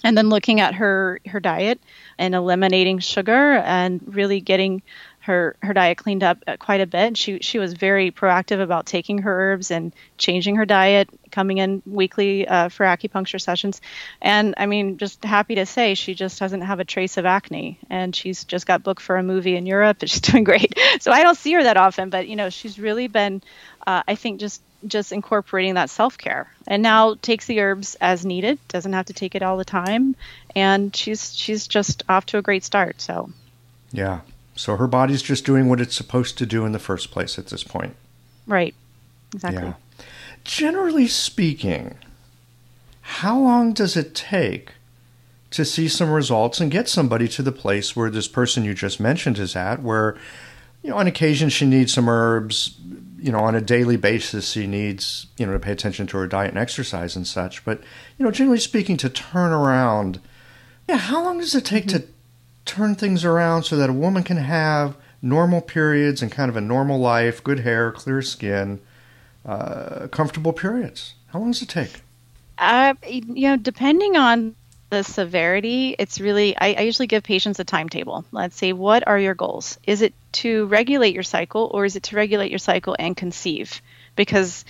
and 0.04 0.16
then 0.16 0.28
looking 0.28 0.60
at 0.60 0.74
her 0.74 1.20
her 1.26 1.40
diet 1.40 1.80
and 2.18 2.34
eliminating 2.34 2.98
sugar 2.98 3.56
and 3.56 4.00
really 4.06 4.40
getting 4.40 4.82
her 5.20 5.54
her 5.62 5.74
diet 5.74 5.98
cleaned 5.98 6.22
up 6.22 6.38
uh, 6.46 6.56
quite 6.56 6.80
a 6.80 6.86
bit. 6.86 7.16
She 7.16 7.40
she 7.40 7.58
was 7.58 7.74
very 7.74 8.10
proactive 8.10 8.62
about 8.62 8.86
taking 8.86 9.18
her 9.18 9.52
herbs 9.52 9.70
and 9.70 9.92
changing 10.16 10.56
her 10.56 10.64
diet, 10.64 11.10
coming 11.30 11.58
in 11.58 11.82
weekly 11.84 12.48
uh, 12.48 12.70
for 12.70 12.84
acupuncture 12.86 13.40
sessions, 13.40 13.80
and 14.22 14.54
I 14.56 14.66
mean, 14.66 14.96
just 14.96 15.22
happy 15.22 15.56
to 15.56 15.66
say 15.66 15.94
she 15.94 16.14
just 16.14 16.38
doesn't 16.38 16.62
have 16.62 16.80
a 16.80 16.84
trace 16.84 17.18
of 17.18 17.26
acne, 17.26 17.78
and 17.90 18.16
she's 18.16 18.44
just 18.44 18.66
got 18.66 18.82
booked 18.82 19.02
for 19.02 19.16
a 19.16 19.22
movie 19.22 19.56
in 19.56 19.66
Europe, 19.66 19.98
and 20.00 20.10
she's 20.10 20.22
doing 20.22 20.44
great. 20.44 20.78
So 21.00 21.12
I 21.12 21.22
don't 21.22 21.36
see 21.36 21.52
her 21.52 21.62
that 21.62 21.76
often, 21.76 22.08
but 22.08 22.26
you 22.26 22.36
know, 22.36 22.48
she's 22.48 22.78
really 22.78 23.06
been, 23.06 23.42
uh, 23.86 24.02
I 24.08 24.14
think, 24.14 24.40
just 24.40 24.62
just 24.86 25.12
incorporating 25.12 25.74
that 25.74 25.90
self 25.90 26.16
care, 26.18 26.50
and 26.66 26.82
now 26.82 27.14
takes 27.22 27.46
the 27.46 27.60
herbs 27.60 27.96
as 28.00 28.24
needed, 28.24 28.58
doesn't 28.68 28.92
have 28.92 29.06
to 29.06 29.12
take 29.12 29.34
it 29.34 29.42
all 29.42 29.56
the 29.56 29.64
time, 29.64 30.16
and 30.54 30.94
she's 30.94 31.34
she's 31.34 31.66
just 31.66 32.02
off 32.08 32.26
to 32.26 32.38
a 32.38 32.42
great 32.42 32.64
start. 32.64 33.00
So. 33.00 33.30
Yeah, 33.92 34.20
so 34.54 34.76
her 34.76 34.86
body's 34.86 35.22
just 35.22 35.44
doing 35.44 35.68
what 35.68 35.80
it's 35.80 35.96
supposed 35.96 36.38
to 36.38 36.46
do 36.46 36.64
in 36.64 36.72
the 36.72 36.78
first 36.78 37.10
place 37.10 37.38
at 37.38 37.46
this 37.46 37.64
point. 37.64 37.96
Right. 38.46 38.74
Exactly. 39.34 39.62
Yeah. 39.62 39.74
Generally 40.44 41.08
speaking, 41.08 41.96
how 43.00 43.38
long 43.38 43.72
does 43.72 43.96
it 43.96 44.14
take 44.14 44.72
to 45.50 45.64
see 45.64 45.88
some 45.88 46.10
results 46.10 46.60
and 46.60 46.70
get 46.70 46.88
somebody 46.88 47.26
to 47.28 47.42
the 47.42 47.52
place 47.52 47.96
where 47.96 48.10
this 48.10 48.28
person 48.28 48.64
you 48.64 48.74
just 48.74 49.00
mentioned 49.00 49.38
is 49.38 49.56
at, 49.56 49.82
where, 49.82 50.16
you 50.82 50.90
know, 50.90 50.96
on 50.96 51.06
occasion 51.06 51.48
she 51.48 51.66
needs 51.66 51.92
some 51.92 52.08
herbs, 52.08 52.78
you 53.18 53.30
know, 53.30 53.40
on 53.40 53.54
a 53.54 53.60
daily 53.60 53.96
basis 53.96 54.50
she 54.50 54.66
needs, 54.66 55.26
you 55.36 55.46
know, 55.46 55.52
to 55.52 55.58
pay 55.58 55.72
attention 55.72 56.06
to 56.08 56.16
her 56.16 56.26
diet 56.26 56.50
and 56.50 56.58
exercise 56.58 57.16
and 57.16 57.26
such. 57.26 57.64
But, 57.64 57.80
you 58.18 58.24
know, 58.24 58.30
generally 58.30 58.60
speaking, 58.60 58.96
to 58.98 59.10
turn 59.10 59.52
around, 59.52 60.20
yeah, 60.88 60.96
how 60.96 61.22
long 61.22 61.38
does 61.38 61.54
it 61.54 61.64
take 61.64 61.86
mm-hmm. 61.86 61.98
to 61.98 62.08
turn 62.64 62.94
things 62.94 63.24
around 63.24 63.64
so 63.64 63.76
that 63.76 63.90
a 63.90 63.94
woman 63.94 64.22
can 64.22 64.38
have 64.38 64.96
normal 65.22 65.60
periods 65.60 66.22
and 66.22 66.32
kind 66.32 66.48
of 66.48 66.56
a 66.56 66.60
normal 66.60 66.98
life, 66.98 67.44
good 67.44 67.60
hair, 67.60 67.92
clear 67.92 68.22
skin, 68.22 68.80
uh, 69.44 70.08
comfortable 70.08 70.52
periods? 70.52 71.14
How 71.28 71.40
long 71.40 71.50
does 71.50 71.62
it 71.62 71.68
take? 71.68 72.02
Uh, 72.58 72.94
you 73.06 73.48
know, 73.48 73.56
depending 73.56 74.16
on 74.16 74.54
the 74.90 75.02
severity, 75.04 75.94
it's 75.98 76.20
really, 76.20 76.56
I, 76.56 76.74
I, 76.74 76.80
usually 76.82 77.06
give 77.06 77.22
patients 77.22 77.60
a 77.60 77.64
timetable. 77.64 78.24
Let's 78.32 78.56
say, 78.56 78.72
what 78.72 79.06
are 79.06 79.18
your 79.18 79.34
goals? 79.34 79.78
Is 79.86 80.02
it 80.02 80.12
to 80.32 80.66
regulate 80.66 81.14
your 81.14 81.22
cycle 81.22 81.70
or 81.72 81.84
is 81.84 81.96
it 81.96 82.02
to 82.04 82.16
regulate 82.16 82.50
your 82.50 82.58
cycle 82.58 82.96
and 82.98 83.16
conceive? 83.16 83.80
Because 84.16 84.64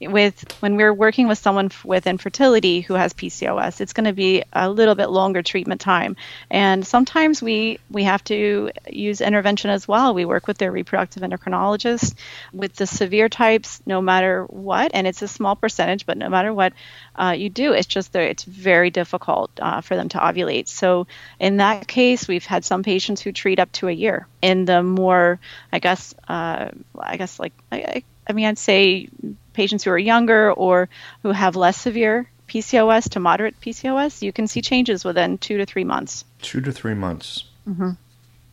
with 0.00 0.44
when 0.60 0.76
we're 0.76 0.92
working 0.92 1.28
with 1.28 1.38
someone 1.38 1.70
with 1.84 2.06
infertility 2.06 2.80
who 2.80 2.94
has 2.94 3.12
PCOS, 3.14 3.80
it's 3.80 3.92
going 3.92 4.04
to 4.04 4.12
be 4.12 4.42
a 4.52 4.68
little 4.68 4.94
bit 4.94 5.08
longer 5.08 5.42
treatment 5.42 5.80
time, 5.80 6.16
and 6.50 6.86
sometimes 6.86 7.42
we 7.42 7.78
we 7.90 8.04
have 8.04 8.22
to 8.24 8.70
use 8.90 9.20
intervention 9.20 9.70
as 9.70 9.88
well. 9.88 10.14
We 10.14 10.24
work 10.24 10.46
with 10.46 10.58
their 10.58 10.70
reproductive 10.70 11.22
endocrinologist 11.22 12.14
with 12.52 12.74
the 12.74 12.86
severe 12.86 13.28
types, 13.28 13.80
no 13.86 14.02
matter 14.02 14.44
what, 14.44 14.90
and 14.94 15.06
it's 15.06 15.22
a 15.22 15.28
small 15.28 15.56
percentage, 15.56 16.06
but 16.06 16.18
no 16.18 16.28
matter 16.28 16.52
what 16.52 16.72
uh, 17.14 17.34
you 17.36 17.48
do, 17.48 17.72
it's 17.72 17.86
just 17.86 18.12
that 18.12 18.22
it's 18.22 18.44
very 18.44 18.90
difficult 18.90 19.50
uh, 19.60 19.80
for 19.80 19.96
them 19.96 20.08
to 20.10 20.18
ovulate. 20.18 20.68
So 20.68 21.06
in 21.40 21.58
that 21.58 21.86
case, 21.86 22.28
we've 22.28 22.44
had 22.44 22.64
some 22.64 22.82
patients 22.82 23.22
who 23.22 23.32
treat 23.32 23.58
up 23.58 23.72
to 23.72 23.88
a 23.88 23.92
year. 23.92 24.26
In 24.42 24.64
the 24.64 24.82
more, 24.82 25.40
I 25.72 25.78
guess, 25.78 26.14
uh, 26.28 26.70
I 26.98 27.16
guess 27.16 27.40
like 27.40 27.52
I, 27.72 28.02
I 28.28 28.32
mean, 28.32 28.46
I'd 28.46 28.58
say 28.58 29.08
patients 29.56 29.84
who 29.84 29.90
are 29.90 29.98
younger 29.98 30.52
or 30.52 30.88
who 31.22 31.32
have 31.32 31.56
less 31.56 31.76
severe 31.76 32.30
PCOS 32.48 33.10
to 33.10 33.20
moderate 33.20 33.60
PCOS, 33.60 34.22
you 34.22 34.32
can 34.32 34.46
see 34.46 34.62
changes 34.62 35.04
within 35.04 35.38
two 35.38 35.58
to 35.58 35.66
three 35.66 35.84
months. 35.84 36.24
Two 36.42 36.60
to 36.60 36.70
three 36.70 36.94
months. 36.94 37.44
Mm-hmm. 37.68 37.90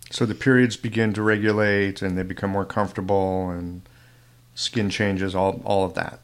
So 0.09 0.25
the 0.25 0.35
periods 0.35 0.77
begin 0.77 1.13
to 1.13 1.21
regulate 1.21 2.01
and 2.01 2.17
they 2.17 2.23
become 2.23 2.49
more 2.49 2.65
comfortable 2.65 3.49
and 3.49 3.81
skin 4.55 4.89
changes, 4.89 5.35
all, 5.35 5.61
all 5.65 5.85
of 5.85 5.93
that. 5.95 6.19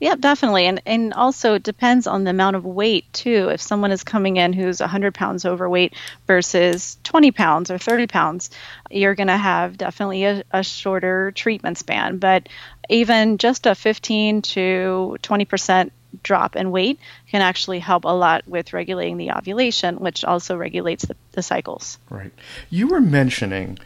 Yeah, 0.00 0.14
definitely. 0.16 0.66
And 0.66 0.82
and 0.86 1.14
also 1.14 1.54
it 1.54 1.62
depends 1.62 2.06
on 2.06 2.24
the 2.24 2.30
amount 2.30 2.56
of 2.56 2.64
weight 2.64 3.12
too. 3.12 3.48
If 3.48 3.60
someone 3.60 3.92
is 3.92 4.02
coming 4.02 4.36
in 4.36 4.52
who's 4.52 4.80
100 4.80 5.14
pounds 5.14 5.44
overweight 5.44 5.94
versus 6.26 6.98
20 7.04 7.30
pounds 7.32 7.70
or 7.70 7.78
30 7.78 8.06
pounds, 8.06 8.50
you're 8.90 9.14
going 9.14 9.28
to 9.28 9.36
have 9.36 9.78
definitely 9.78 10.24
a, 10.24 10.44
a 10.50 10.62
shorter 10.62 11.32
treatment 11.32 11.78
span. 11.78 12.18
But 12.18 12.48
even 12.88 13.38
just 13.38 13.66
a 13.66 13.74
15 13.74 14.42
to 14.42 15.16
20 15.22 15.44
percent 15.44 15.92
drop 16.22 16.56
in 16.56 16.70
weight 16.70 16.98
can 17.30 17.42
actually 17.42 17.78
help 17.78 18.04
a 18.04 18.08
lot 18.08 18.46
with 18.48 18.72
regulating 18.72 19.18
the 19.18 19.30
ovulation, 19.30 19.96
which 19.96 20.24
also 20.24 20.56
regulates 20.56 21.04
the, 21.04 21.16
the 21.32 21.42
cycles. 21.42 21.98
Right. 22.10 22.32
You 22.70 22.88
were 22.88 23.00
mentioning 23.00 23.78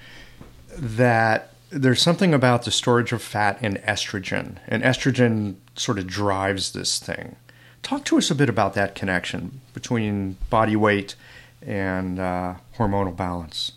that 0.76 1.52
there's 1.70 2.02
something 2.02 2.34
about 2.34 2.64
the 2.64 2.70
storage 2.70 3.12
of 3.12 3.22
fat 3.22 3.62
in 3.62 3.74
estrogen, 3.86 4.58
and 4.68 4.82
estrogen 4.82 5.56
sort 5.74 5.98
of 5.98 6.06
drives 6.06 6.72
this 6.72 6.98
thing. 6.98 7.36
Talk 7.82 8.04
to 8.06 8.18
us 8.18 8.30
a 8.30 8.34
bit 8.34 8.48
about 8.48 8.74
that 8.74 8.94
connection 8.94 9.60
between 9.74 10.36
body 10.50 10.76
weight 10.76 11.16
and 11.60 12.20
uh, 12.20 12.54
hormonal 12.76 13.16
balance. 13.16 13.72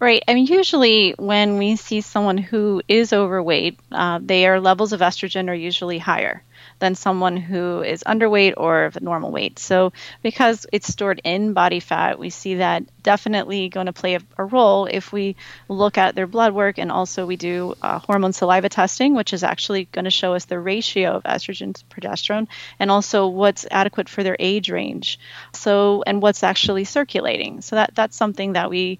Right. 0.00 0.22
I 0.26 0.32
mean, 0.32 0.46
usually 0.46 1.14
when 1.18 1.58
we 1.58 1.76
see 1.76 2.00
someone 2.00 2.38
who 2.38 2.80
is 2.88 3.12
overweight, 3.12 3.78
uh, 3.92 4.18
their 4.22 4.58
levels 4.58 4.94
of 4.94 5.00
estrogen 5.00 5.50
are 5.50 5.54
usually 5.54 5.98
higher 5.98 6.42
than 6.78 6.94
someone 6.94 7.36
who 7.36 7.82
is 7.82 8.02
underweight 8.06 8.54
or 8.56 8.84
of 8.84 9.00
normal 9.02 9.30
weight. 9.30 9.58
So, 9.58 9.92
because 10.22 10.66
it's 10.72 10.88
stored 10.90 11.20
in 11.22 11.52
body 11.52 11.80
fat, 11.80 12.18
we 12.18 12.30
see 12.30 12.54
that 12.56 12.84
definitely 13.02 13.68
going 13.68 13.86
to 13.86 13.92
play 13.92 14.14
a, 14.14 14.20
a 14.38 14.44
role 14.44 14.86
if 14.86 15.12
we 15.12 15.36
look 15.68 15.98
at 15.98 16.14
their 16.14 16.26
blood 16.26 16.54
work 16.54 16.78
and 16.78 16.90
also 16.90 17.26
we 17.26 17.36
do 17.36 17.74
uh, 17.82 17.98
hormone 17.98 18.32
saliva 18.32 18.70
testing, 18.70 19.14
which 19.14 19.34
is 19.34 19.44
actually 19.44 19.84
going 19.92 20.06
to 20.06 20.10
show 20.10 20.32
us 20.34 20.46
the 20.46 20.58
ratio 20.58 21.12
of 21.12 21.24
estrogen 21.24 21.74
to 21.74 21.84
progesterone 21.86 22.46
and 22.78 22.90
also 22.90 23.26
what's 23.26 23.66
adequate 23.70 24.08
for 24.08 24.22
their 24.22 24.36
age 24.38 24.70
range. 24.70 25.18
So, 25.52 26.02
and 26.06 26.22
what's 26.22 26.42
actually 26.42 26.84
circulating. 26.84 27.60
So, 27.60 27.76
that 27.76 27.94
that's 27.94 28.16
something 28.16 28.54
that 28.54 28.70
we 28.70 28.98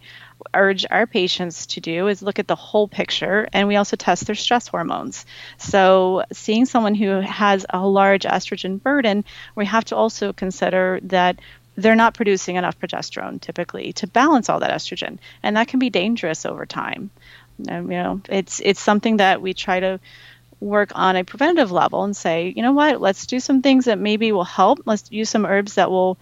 urge 0.55 0.87
our 0.91 1.07
patients 1.07 1.67
to 1.67 1.81
do 1.81 2.09
is 2.09 2.23
look 2.23 2.39
at 2.39 2.49
the 2.49 2.57
whole 2.57 2.89
picture 2.89 3.49
and 3.53 3.69
we 3.69 3.77
also 3.77 3.97
test 3.97 4.27
their 4.27 4.35
stress 4.35 4.69
hormones. 4.69 5.27
So, 5.59 6.25
seeing 6.33 6.67
someone 6.67 6.95
who 6.95 7.21
has 7.21 7.67
a 7.71 7.87
large 7.87 8.25
estrogen 8.25 8.83
burden, 8.83 9.25
we 9.55 9.67
have 9.67 9.85
to 9.87 9.97
also 9.97 10.33
consider 10.33 11.01
that 11.05 11.39
they're 11.77 11.97
not 11.97 12.15
producing 12.15 12.57
enough 12.57 12.79
progesterone 12.79 13.41
typically 13.41 13.93
to 13.95 14.07
balance 14.07 14.49
all 14.49 14.61
that 14.61 14.73
estrogen, 14.73 15.19
and 15.43 15.57
that 15.57 15.69
can 15.69 15.79
be 15.79 15.91
dangerous 15.91 16.45
over 16.45 16.67
time. 16.67 17.11
And, 17.69 17.87
you 17.91 17.99
know, 17.99 18.21
it's 18.29 18.61
it's 18.61 18.81
something 18.81 19.19
that 19.19 19.41
we 19.41 19.55
try 19.55 19.81
to 19.81 20.01
work 20.61 20.93
on 20.95 21.17
a 21.17 21.25
preventative 21.25 21.73
level 21.73 22.05
and 22.05 22.17
say, 22.17 22.53
you 22.55 22.63
know 22.63 22.73
what, 22.73 23.01
let's 23.01 23.27
do 23.27 23.41
some 23.41 23.63
things 23.63 23.87
that 23.87 23.99
maybe 23.99 24.31
will 24.31 24.45
help. 24.45 24.81
Let's 24.85 25.11
use 25.11 25.31
some 25.31 25.47
herbs 25.47 25.75
that 25.75 25.91
will 25.91 26.19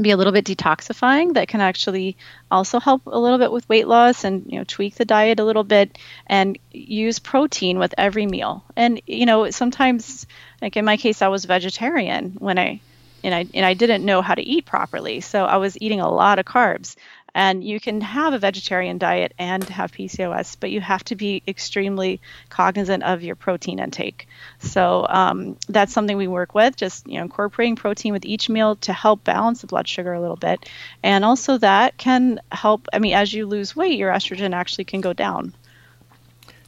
be 0.00 0.10
a 0.10 0.16
little 0.16 0.32
bit 0.32 0.44
detoxifying 0.44 1.34
that 1.34 1.48
can 1.48 1.60
actually 1.60 2.16
also 2.50 2.80
help 2.80 3.02
a 3.06 3.18
little 3.18 3.38
bit 3.38 3.52
with 3.52 3.68
weight 3.68 3.86
loss 3.86 4.24
and 4.24 4.44
you 4.46 4.58
know 4.58 4.64
tweak 4.66 4.94
the 4.96 5.04
diet 5.04 5.40
a 5.40 5.44
little 5.44 5.64
bit 5.64 5.98
and 6.26 6.58
use 6.72 7.18
protein 7.18 7.78
with 7.78 7.94
every 7.96 8.26
meal 8.26 8.64
and 8.76 9.00
you 9.06 9.26
know 9.26 9.50
sometimes 9.50 10.26
like 10.60 10.76
in 10.76 10.84
my 10.84 10.96
case 10.96 11.22
i 11.22 11.28
was 11.28 11.44
vegetarian 11.44 12.32
when 12.38 12.58
i 12.58 12.80
and 13.24 13.34
I 13.34 13.46
and 13.54 13.64
I 13.64 13.74
didn't 13.74 14.04
know 14.04 14.22
how 14.22 14.34
to 14.34 14.42
eat 14.42 14.66
properly. 14.66 15.20
So 15.20 15.44
I 15.44 15.56
was 15.56 15.80
eating 15.80 16.00
a 16.00 16.10
lot 16.10 16.38
of 16.38 16.44
carbs. 16.44 16.94
And 17.34 17.64
you 17.64 17.80
can 17.80 18.00
have 18.00 18.32
a 18.32 18.38
vegetarian 18.38 18.98
diet 18.98 19.34
and 19.38 19.64
have 19.64 19.90
PCOS, 19.90 20.56
but 20.60 20.70
you 20.70 20.80
have 20.80 21.02
to 21.04 21.16
be 21.16 21.42
extremely 21.48 22.20
cognizant 22.48 23.02
of 23.02 23.22
your 23.22 23.34
protein 23.34 23.80
intake. 23.80 24.28
So 24.60 25.06
um, 25.08 25.56
that's 25.68 25.92
something 25.92 26.16
we 26.16 26.28
work 26.28 26.54
with, 26.54 26.76
just 26.76 27.08
you 27.08 27.16
know, 27.18 27.22
incorporating 27.22 27.74
protein 27.74 28.12
with 28.12 28.24
each 28.24 28.48
meal 28.48 28.76
to 28.76 28.92
help 28.92 29.24
balance 29.24 29.62
the 29.62 29.66
blood 29.66 29.88
sugar 29.88 30.12
a 30.12 30.20
little 30.20 30.36
bit, 30.36 30.68
and 31.02 31.24
also 31.24 31.58
that 31.58 31.96
can 31.96 32.40
help. 32.52 32.88
I 32.92 33.00
mean, 33.00 33.14
as 33.14 33.32
you 33.32 33.46
lose 33.46 33.74
weight, 33.74 33.98
your 33.98 34.12
estrogen 34.12 34.54
actually 34.54 34.84
can 34.84 35.00
go 35.00 35.12
down. 35.12 35.54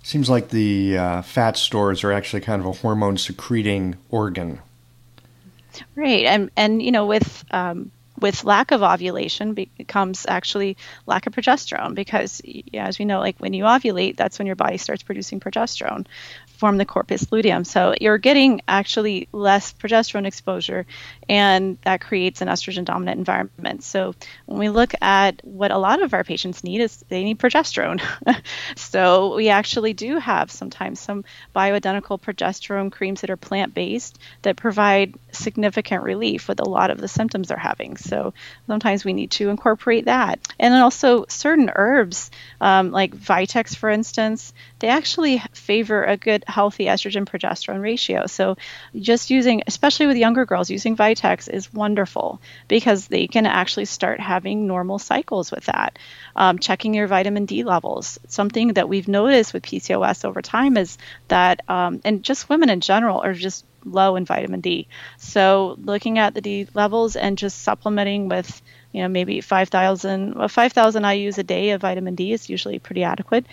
Seems 0.02 0.30
like 0.30 0.50
the 0.50 0.98
uh, 0.98 1.22
fat 1.22 1.56
stores 1.56 2.04
are 2.04 2.12
actually 2.12 2.40
kind 2.40 2.60
of 2.60 2.66
a 2.66 2.72
hormone 2.72 3.18
secreting 3.18 3.96
organ. 4.08 4.60
Right, 5.94 6.24
and 6.24 6.50
and 6.56 6.82
you 6.82 6.92
know 6.92 7.06
with 7.06 7.44
um, 7.50 7.90
with 8.20 8.44
lack 8.44 8.70
of 8.70 8.82
ovulation 8.82 9.54
becomes 9.54 10.26
actually 10.28 10.76
lack 11.06 11.26
of 11.26 11.34
progesterone 11.34 11.94
because 11.94 12.40
yeah, 12.44 12.86
as 12.86 12.98
we 12.98 13.04
know 13.04 13.20
like 13.20 13.38
when 13.38 13.52
you 13.52 13.64
ovulate 13.64 14.16
that's 14.16 14.38
when 14.38 14.46
your 14.46 14.56
body 14.56 14.78
starts 14.78 15.02
producing 15.02 15.40
progesterone 15.40 16.06
form 16.56 16.78
the 16.78 16.84
corpus 16.84 17.30
luteum. 17.30 17.64
So 17.64 17.94
you're 18.00 18.18
getting 18.18 18.62
actually 18.66 19.28
less 19.32 19.72
progesterone 19.72 20.26
exposure, 20.26 20.86
and 21.28 21.78
that 21.82 22.00
creates 22.00 22.40
an 22.40 22.48
estrogen 22.48 22.84
dominant 22.84 23.18
environment. 23.18 23.82
So 23.82 24.14
when 24.46 24.58
we 24.58 24.68
look 24.68 24.94
at 25.00 25.44
what 25.44 25.70
a 25.70 25.78
lot 25.78 26.02
of 26.02 26.14
our 26.14 26.24
patients 26.24 26.64
need 26.64 26.80
is 26.80 27.04
they 27.08 27.24
need 27.24 27.38
progesterone. 27.38 28.00
so 28.76 29.36
we 29.36 29.48
actually 29.50 29.92
do 29.92 30.18
have 30.18 30.50
sometimes 30.50 31.00
some 31.00 31.24
bioidentical 31.54 32.20
progesterone 32.20 32.90
creams 32.90 33.20
that 33.20 33.30
are 33.30 33.36
plant 33.36 33.74
based 33.74 34.18
that 34.42 34.56
provide 34.56 35.14
significant 35.32 36.02
relief 36.02 36.48
with 36.48 36.60
a 36.60 36.68
lot 36.68 36.90
of 36.90 36.98
the 36.98 37.08
symptoms 37.08 37.48
they're 37.48 37.56
having. 37.56 37.96
So 37.96 38.32
sometimes 38.66 39.04
we 39.04 39.12
need 39.12 39.30
to 39.32 39.50
incorporate 39.50 40.06
that. 40.06 40.40
And 40.58 40.72
then 40.72 40.80
also 40.80 41.26
certain 41.28 41.70
herbs, 41.74 42.30
um, 42.60 42.90
like 42.90 43.14
Vitex, 43.14 43.76
for 43.76 43.90
instance, 43.90 44.52
they 44.78 44.88
actually 44.88 45.42
favor 45.52 46.04
a 46.04 46.16
good 46.16 46.44
healthy 46.46 46.84
estrogen 46.84 47.26
progesterone 47.26 47.82
ratio. 47.82 48.26
So 48.26 48.56
just 48.94 49.30
using, 49.30 49.62
especially 49.66 50.06
with 50.06 50.16
younger 50.16 50.44
girls, 50.44 50.70
using 50.70 50.96
Vitex 50.96 51.48
is 51.52 51.72
wonderful 51.72 52.40
because 52.68 53.06
they 53.06 53.26
can 53.26 53.46
actually 53.46 53.86
start 53.86 54.20
having 54.20 54.66
normal 54.66 54.98
cycles 54.98 55.50
with 55.50 55.66
that. 55.66 55.98
Um, 56.34 56.58
checking 56.58 56.94
your 56.94 57.06
vitamin 57.06 57.46
D 57.46 57.64
levels. 57.64 58.18
Something 58.28 58.74
that 58.74 58.88
we've 58.88 59.08
noticed 59.08 59.52
with 59.52 59.62
PCOS 59.64 60.24
over 60.24 60.42
time 60.42 60.76
is 60.76 60.98
that, 61.28 61.62
um, 61.68 62.00
and 62.04 62.22
just 62.22 62.48
women 62.48 62.70
in 62.70 62.80
general 62.80 63.20
are 63.20 63.34
just 63.34 63.64
low 63.84 64.16
in 64.16 64.24
vitamin 64.24 64.60
D. 64.60 64.88
So 65.16 65.76
looking 65.78 66.18
at 66.18 66.34
the 66.34 66.40
D 66.40 66.68
levels 66.74 67.16
and 67.16 67.38
just 67.38 67.62
supplementing 67.62 68.28
with 68.28 68.60
you 68.96 69.02
know 69.02 69.08
maybe 69.08 69.42
5000 69.42 70.34
well, 70.34 70.48
5000 70.48 71.02
IUs 71.02 71.36
a 71.36 71.42
day 71.42 71.70
of 71.70 71.82
vitamin 71.82 72.14
D 72.14 72.32
is 72.32 72.48
usually 72.48 72.78
pretty 72.78 73.04
adequate 73.04 73.44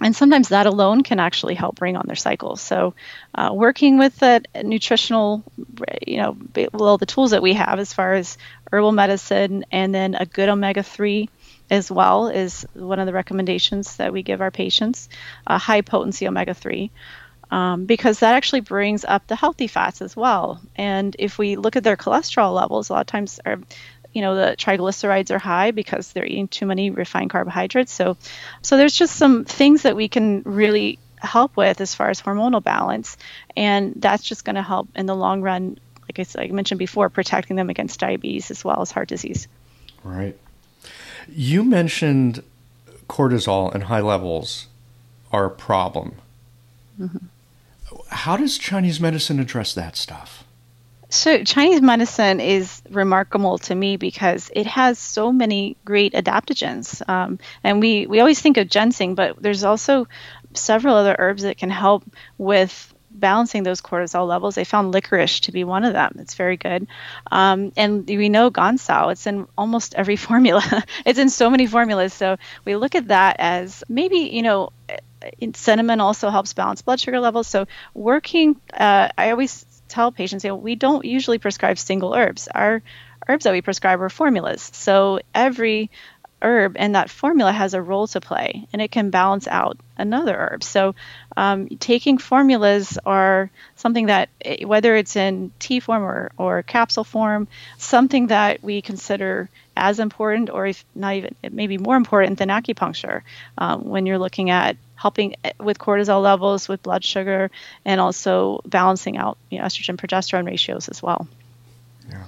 and 0.00 0.14
sometimes 0.14 0.50
that 0.50 0.66
alone 0.66 1.02
can 1.02 1.18
actually 1.18 1.56
help 1.56 1.74
bring 1.74 1.96
on 1.96 2.04
their 2.06 2.14
cycles 2.14 2.60
so 2.60 2.94
uh, 3.34 3.50
working 3.52 3.98
with 3.98 4.16
the 4.20 4.44
nutritional 4.62 5.42
you 6.06 6.18
know 6.18 6.36
well 6.72 6.98
the 6.98 7.06
tools 7.06 7.32
that 7.32 7.42
we 7.42 7.54
have 7.54 7.80
as 7.80 7.92
far 7.92 8.14
as 8.14 8.38
herbal 8.70 8.92
medicine 8.92 9.64
and 9.72 9.92
then 9.92 10.14
a 10.14 10.24
good 10.24 10.48
omega-3 10.48 11.28
as 11.68 11.90
well 11.90 12.28
is 12.28 12.64
one 12.74 13.00
of 13.00 13.06
the 13.06 13.12
recommendations 13.12 13.96
that 13.96 14.12
we 14.12 14.22
give 14.22 14.40
our 14.40 14.52
patients 14.52 15.08
a 15.48 15.58
high 15.58 15.80
potency 15.80 16.28
omega-3 16.28 16.90
um, 17.50 17.84
because 17.84 18.20
that 18.20 18.34
actually 18.34 18.60
brings 18.60 19.04
up 19.04 19.26
the 19.26 19.36
healthy 19.36 19.66
fats 19.66 20.00
as 20.00 20.16
well. 20.16 20.62
And 20.74 21.14
if 21.18 21.36
we 21.36 21.56
look 21.56 21.76
at 21.76 21.84
their 21.84 21.98
cholesterol 21.98 22.54
levels, 22.54 22.88
a 22.88 22.94
lot 22.94 23.02
of 23.02 23.06
times, 23.08 23.40
are, 23.44 23.58
you 24.12 24.20
know, 24.20 24.34
the 24.34 24.56
triglycerides 24.56 25.30
are 25.30 25.38
high 25.38 25.70
because 25.70 26.12
they're 26.12 26.26
eating 26.26 26.48
too 26.48 26.66
many 26.66 26.90
refined 26.90 27.30
carbohydrates. 27.30 27.92
So, 27.92 28.16
so 28.60 28.76
there's 28.76 28.94
just 28.94 29.16
some 29.16 29.44
things 29.44 29.82
that 29.82 29.96
we 29.96 30.08
can 30.08 30.42
really 30.42 30.98
help 31.18 31.56
with 31.56 31.80
as 31.80 31.94
far 31.94 32.10
as 32.10 32.20
hormonal 32.20 32.62
balance, 32.62 33.16
and 33.56 33.94
that's 33.96 34.22
just 34.24 34.44
going 34.44 34.56
to 34.56 34.62
help 34.62 34.88
in 34.94 35.06
the 35.06 35.16
long 35.16 35.40
run. 35.40 35.78
Like 36.02 36.18
I, 36.18 36.38
like 36.40 36.50
I 36.50 36.52
mentioned 36.52 36.78
before, 36.78 37.08
protecting 37.08 37.56
them 37.56 37.70
against 37.70 38.00
diabetes 38.00 38.50
as 38.50 38.64
well 38.64 38.82
as 38.82 38.90
heart 38.90 39.08
disease. 39.08 39.48
Right. 40.02 40.36
You 41.28 41.64
mentioned 41.64 42.42
cortisol 43.08 43.72
and 43.72 43.84
high 43.84 44.00
levels 44.00 44.66
are 45.30 45.46
a 45.46 45.50
problem. 45.50 46.16
Mm-hmm. 47.00 47.26
How 48.08 48.36
does 48.36 48.58
Chinese 48.58 49.00
medicine 49.00 49.38
address 49.38 49.74
that 49.74 49.96
stuff? 49.96 50.44
So, 51.12 51.44
Chinese 51.44 51.82
medicine 51.82 52.40
is 52.40 52.80
remarkable 52.88 53.58
to 53.58 53.74
me 53.74 53.98
because 53.98 54.50
it 54.56 54.66
has 54.66 54.98
so 54.98 55.30
many 55.30 55.76
great 55.84 56.14
adaptogens. 56.14 57.06
Um, 57.06 57.38
and 57.62 57.80
we, 57.80 58.06
we 58.06 58.20
always 58.20 58.40
think 58.40 58.56
of 58.56 58.66
ginseng, 58.66 59.14
but 59.14 59.36
there's 59.38 59.62
also 59.62 60.08
several 60.54 60.94
other 60.94 61.14
herbs 61.18 61.42
that 61.42 61.58
can 61.58 61.68
help 61.68 62.02
with 62.38 62.94
balancing 63.10 63.62
those 63.62 63.82
cortisol 63.82 64.26
levels. 64.26 64.54
They 64.54 64.64
found 64.64 64.92
licorice 64.92 65.40
to 65.40 65.52
be 65.52 65.64
one 65.64 65.84
of 65.84 65.92
them. 65.92 66.16
It's 66.18 66.32
very 66.32 66.56
good. 66.56 66.86
Um, 67.30 67.72
and 67.76 68.08
we 68.08 68.30
know 68.30 68.50
Gancao, 68.50 69.12
it's 69.12 69.26
in 69.26 69.46
almost 69.58 69.94
every 69.94 70.16
formula. 70.28 70.62
it's 71.04 71.18
in 71.18 71.28
so 71.28 71.50
many 71.50 71.66
formulas. 71.66 72.14
So 72.14 72.38
we 72.64 72.74
look 72.74 72.94
at 72.94 73.08
that 73.08 73.36
as 73.38 73.84
maybe, 73.86 74.30
you 74.32 74.40
know, 74.40 74.70
cinnamon 75.54 76.00
also 76.00 76.30
helps 76.30 76.52
balance 76.54 76.82
blood 76.82 77.00
sugar 77.00 77.20
levels. 77.20 77.46
So 77.46 77.66
working, 77.94 78.56
uh, 78.72 79.10
I 79.16 79.30
always 79.30 79.66
tell 79.92 80.10
patients, 80.10 80.44
you 80.44 80.50
know, 80.50 80.56
we 80.56 80.74
don't 80.74 81.04
usually 81.04 81.38
prescribe 81.38 81.78
single 81.78 82.14
herbs. 82.14 82.48
Our 82.48 82.82
herbs 83.28 83.44
that 83.44 83.52
we 83.52 83.60
prescribe 83.60 84.00
are 84.00 84.08
formulas. 84.08 84.70
So 84.72 85.20
every 85.34 85.90
herb 86.42 86.76
and 86.76 86.96
that 86.96 87.08
formula 87.08 87.52
has 87.52 87.74
a 87.74 87.80
role 87.80 88.06
to 88.08 88.20
play 88.20 88.66
and 88.72 88.82
it 88.82 88.90
can 88.90 89.10
balance 89.10 89.46
out 89.46 89.78
another 89.96 90.36
herb. 90.36 90.64
So, 90.64 90.94
um, 91.36 91.68
taking 91.68 92.18
formulas 92.18 92.98
are 93.06 93.50
something 93.76 94.06
that, 94.06 94.28
eh, 94.44 94.64
whether 94.64 94.96
it's 94.96 95.14
in 95.14 95.52
tea 95.58 95.80
form 95.80 96.02
or, 96.02 96.32
or 96.36 96.62
capsule 96.62 97.04
form, 97.04 97.46
something 97.78 98.28
that 98.28 98.62
we 98.62 98.82
consider 98.82 99.48
as 99.76 99.98
important 99.98 100.50
or 100.50 100.66
if 100.66 100.84
not 100.94 101.14
even 101.14 101.34
maybe 101.50 101.78
more 101.78 101.96
important 101.96 102.38
than 102.38 102.48
acupuncture 102.48 103.22
um, 103.58 103.84
when 103.84 104.06
you're 104.06 104.18
looking 104.18 104.50
at 104.50 104.76
helping 104.94 105.34
with 105.58 105.78
cortisol 105.78 106.22
levels, 106.22 106.68
with 106.68 106.82
blood 106.82 107.04
sugar, 107.04 107.50
and 107.84 108.00
also 108.00 108.60
balancing 108.64 109.16
out 109.16 109.36
you 109.50 109.58
know, 109.58 109.64
estrogen 109.64 109.96
progesterone 109.96 110.46
ratios 110.46 110.88
as 110.88 111.02
well. 111.02 111.26
Yeah. 112.08 112.24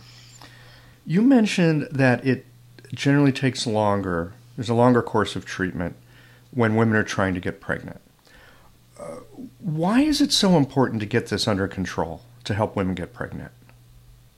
You 1.07 1.22
mentioned 1.22 1.88
that 1.92 2.26
it 2.26 2.46
generally 2.92 3.33
takes 3.33 3.66
longer, 3.66 4.33
there's 4.57 4.68
a 4.68 4.74
longer 4.74 5.02
course 5.02 5.37
of 5.37 5.44
treatment 5.44 5.96
when 6.50 6.74
women 6.74 6.96
are 6.96 7.04
trying 7.04 7.35
to 7.35 7.40
get 7.40 7.61
pregnant. 7.61 8.00
Uh, 8.98 9.16
why 9.59 10.00
is 10.00 10.20
it 10.20 10.33
so 10.33 10.57
important 10.57 11.00
to 11.00 11.07
get 11.07 11.26
this 11.26 11.46
under 11.46 11.68
control 11.68 12.22
to 12.44 12.54
help 12.54 12.74
women 12.74 12.94
get 12.94 13.12
pregnant? 13.12 13.52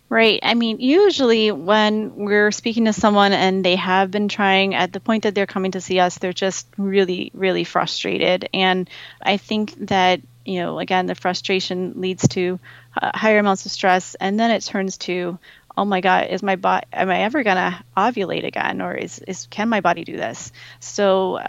Right. 0.09 0.39
I 0.41 0.55
mean, 0.55 0.79
usually 0.79 1.51
when 1.51 2.15
we're 2.15 2.53
speaking 2.53 2.85
to 2.85 2.93
someone 2.93 3.33
and 3.33 3.65
they 3.65 3.75
have 3.75 4.13
been 4.13 4.29
trying 4.29 4.73
at 4.77 4.93
the 4.93 5.01
point 5.01 5.25
that 5.25 5.35
they're 5.35 5.47
coming 5.47 5.73
to 5.73 5.81
see 5.81 5.99
us, 5.99 6.19
they're 6.19 6.33
just 6.33 6.69
really, 6.79 7.33
really 7.35 7.65
frustrated. 7.65 8.49
And 8.55 8.89
I 9.21 9.37
think 9.37 9.75
that, 9.89 10.21
you 10.45 10.61
know, 10.61 10.79
again, 10.79 11.07
the 11.07 11.17
frustration 11.17 12.01
leads 12.01 12.29
to 12.29 12.61
uh, 13.01 13.11
higher 13.19 13.41
amounts 13.41 13.67
of 13.67 13.73
stress. 13.73 14.15
And 14.15 14.39
then 14.39 14.53
it 14.53 14.63
turns 14.63 14.97
to, 14.99 15.41
oh 15.77 15.85
my 15.85 16.01
God, 16.01 16.29
is 16.29 16.41
my 16.41 16.55
body, 16.55 16.87
am 16.93 17.11
I 17.11 17.23
ever 17.23 17.43
going 17.43 17.57
to 17.57 17.85
ovulate 17.97 18.47
again? 18.47 18.81
Or 18.81 18.95
is, 18.95 19.19
is, 19.19 19.49
can 19.51 19.69
my 19.69 19.81
body 19.81 20.05
do 20.05 20.17
this? 20.17 20.53
So 20.79 21.41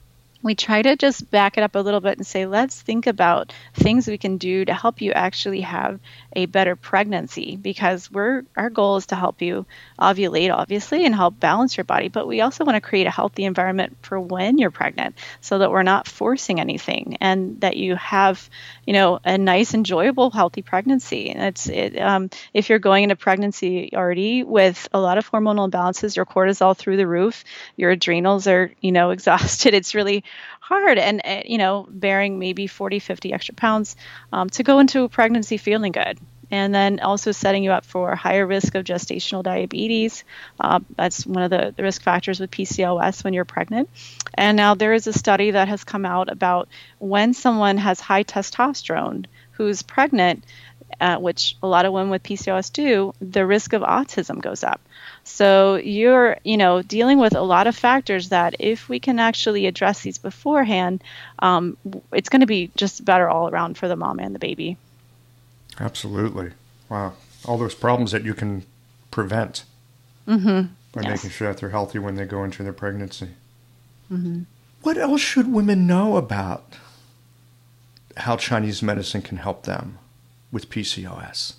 we 0.44 0.56
try 0.56 0.82
to 0.82 0.96
just 0.96 1.30
back 1.30 1.58
it 1.58 1.64
up 1.64 1.76
a 1.76 1.80
little 1.80 2.00
bit 2.00 2.18
and 2.18 2.26
say, 2.26 2.46
let's 2.46 2.82
think 2.82 3.08
about 3.08 3.54
things 3.74 4.08
we 4.08 4.18
can 4.18 4.38
do 4.38 4.66
to 4.66 4.74
help 4.74 5.02
you 5.02 5.12
actually 5.12 5.62
have 5.62 6.00
a 6.38 6.46
better 6.46 6.76
pregnancy 6.76 7.58
because 7.58 8.12
we're 8.12 8.44
our 8.56 8.70
goal 8.70 8.98
is 8.98 9.08
to 9.08 9.16
help 9.16 9.42
you 9.42 9.66
ovulate 10.00 10.54
obviously 10.54 11.04
and 11.04 11.16
help 11.16 11.40
balance 11.40 11.76
your 11.76 11.84
body, 11.84 12.10
but 12.10 12.28
we 12.28 12.42
also 12.42 12.64
want 12.64 12.76
to 12.76 12.82
create 12.82 13.08
a 13.08 13.12
healthy 13.12 13.44
environment 13.44 13.98
for 14.04 14.20
when 14.20 14.60
you're 14.60 14.70
pregnant 14.70 15.16
so 15.42 15.58
that 15.58 15.72
we're 15.72 15.82
not 15.82 16.08
forcing 16.08 16.60
anything 16.60 17.18
and 17.22 17.60
that 17.62 17.76
you 17.76 17.96
have, 17.96 18.50
you 18.86 18.94
know, 18.94 19.20
a 19.26 19.40
nice, 19.40 19.74
enjoyable, 19.74 20.30
healthy 20.30 20.62
pregnancy. 20.62 21.32
And 21.32 21.42
it's 21.44 21.68
it, 21.68 21.98
um, 22.00 22.30
if 22.54 22.70
you're 22.70 22.78
going 22.78 23.04
into 23.04 23.16
pregnancy 23.16 23.90
already 23.96 24.44
with 24.44 24.88
a 24.94 25.00
lot 25.00 25.18
of 25.18 25.30
hormonal 25.32 25.70
imbalances, 25.70 26.16
your 26.16 26.26
cortisol 26.28 26.78
through 26.78 26.98
the 26.98 27.08
roof, 27.08 27.44
your 27.76 27.90
adrenals 27.90 28.46
are, 28.46 28.72
you 28.80 28.92
know, 28.92 29.10
exhausted. 29.18 29.74
It's 29.74 29.96
really 29.96 30.24
hard 30.68 30.98
and 30.98 31.22
uh, 31.24 31.42
you 31.46 31.58
know 31.58 31.88
bearing 31.90 32.40
maybe 32.40 32.68
40 32.68 33.00
50 33.00 33.32
extra 33.32 33.56
pounds 33.56 33.96
um, 34.34 34.50
to 34.50 34.64
go 34.64 34.80
into 34.80 35.04
a 35.04 35.10
pregnancy 35.10 35.56
feeling 35.56 35.94
good 35.94 36.20
and 36.52 36.74
then 36.74 37.00
also 37.00 37.32
setting 37.32 37.64
you 37.64 37.72
up 37.72 37.86
for 37.86 38.16
higher 38.16 38.46
risk 38.46 38.76
of 38.76 38.86
gestational 38.86 39.44
diabetes. 39.44 40.24
Uh, 40.60 40.80
that's 40.96 41.26
one 41.26 41.44
of 41.44 41.50
the, 41.50 41.74
the, 41.76 41.84
risk 41.84 42.02
factors 42.02 42.40
with 42.40 42.52
PCOS 42.52 43.24
when 43.24 43.34
you're 43.34 43.46
pregnant. 43.46 43.90
And 44.34 44.56
now 44.56 44.74
there 44.76 44.94
is 44.94 45.08
a 45.08 45.14
study 45.14 45.52
that 45.52 45.68
has 45.68 45.84
come 45.84 46.06
out 46.06 46.32
about 46.32 46.70
when 47.00 47.34
someone 47.34 47.78
has 47.78 48.00
high 48.00 48.24
testosterone 48.24 49.26
who's 49.52 49.82
pregnant, 49.82 50.46
uh, 51.02 51.18
which 51.18 51.58
a 51.62 51.68
lot 51.68 51.86
of 51.86 51.92
women 51.92 52.12
with 52.12 52.24
PCOS 52.24 52.72
do, 52.72 53.14
the 53.20 53.46
risk 53.46 53.74
of 53.74 53.82
autism 53.82 54.42
goes 54.42 54.64
up. 54.64 54.80
So 55.28 55.76
you're, 55.76 56.38
you 56.44 56.56
know, 56.56 56.82
dealing 56.82 57.20
with 57.20 57.36
a 57.36 57.42
lot 57.42 57.68
of 57.68 57.76
factors 57.76 58.30
that 58.30 58.56
if 58.60 58.88
we 58.88 59.00
can 59.00 59.20
actually 59.20 59.66
address 59.66 60.02
these 60.02 60.18
beforehand, 60.18 61.04
um, 61.40 61.78
it's 62.14 62.30
going 62.30 62.40
to 62.40 62.48
be 62.48 62.72
just 62.76 63.04
better 63.04 63.30
all 63.30 63.50
around 63.50 63.78
for 63.78 63.88
the 63.88 63.98
mom 63.98 64.20
and 64.20 64.34
the 64.34 64.40
baby. 64.40 64.78
Absolutely. 65.80 66.52
Wow. 66.90 67.14
All 67.46 67.58
those 67.58 67.76
problems 67.76 68.14
that 68.14 68.24
you 68.24 68.34
can 68.34 68.66
prevent 69.12 69.66
mm-hmm. 70.28 70.74
by 70.94 71.02
yes. 71.02 71.24
making 71.24 71.30
sure 71.32 71.50
that 71.50 71.60
they're 71.60 71.70
healthy 71.70 72.00
when 72.00 72.16
they 72.16 72.26
go 72.26 72.44
into 72.44 72.64
their 72.64 72.74
pregnancy. 72.74 73.30
Mm-hmm. 74.12 74.44
What 74.82 74.98
else 74.98 75.22
should 75.22 75.52
women 75.52 75.86
know 75.86 76.16
about 76.16 76.78
how 78.16 78.38
Chinese 78.38 78.82
medicine 78.82 79.22
can 79.22 79.38
help 79.38 79.64
them 79.64 80.00
with 80.52 80.70
PCOS? 80.70 81.56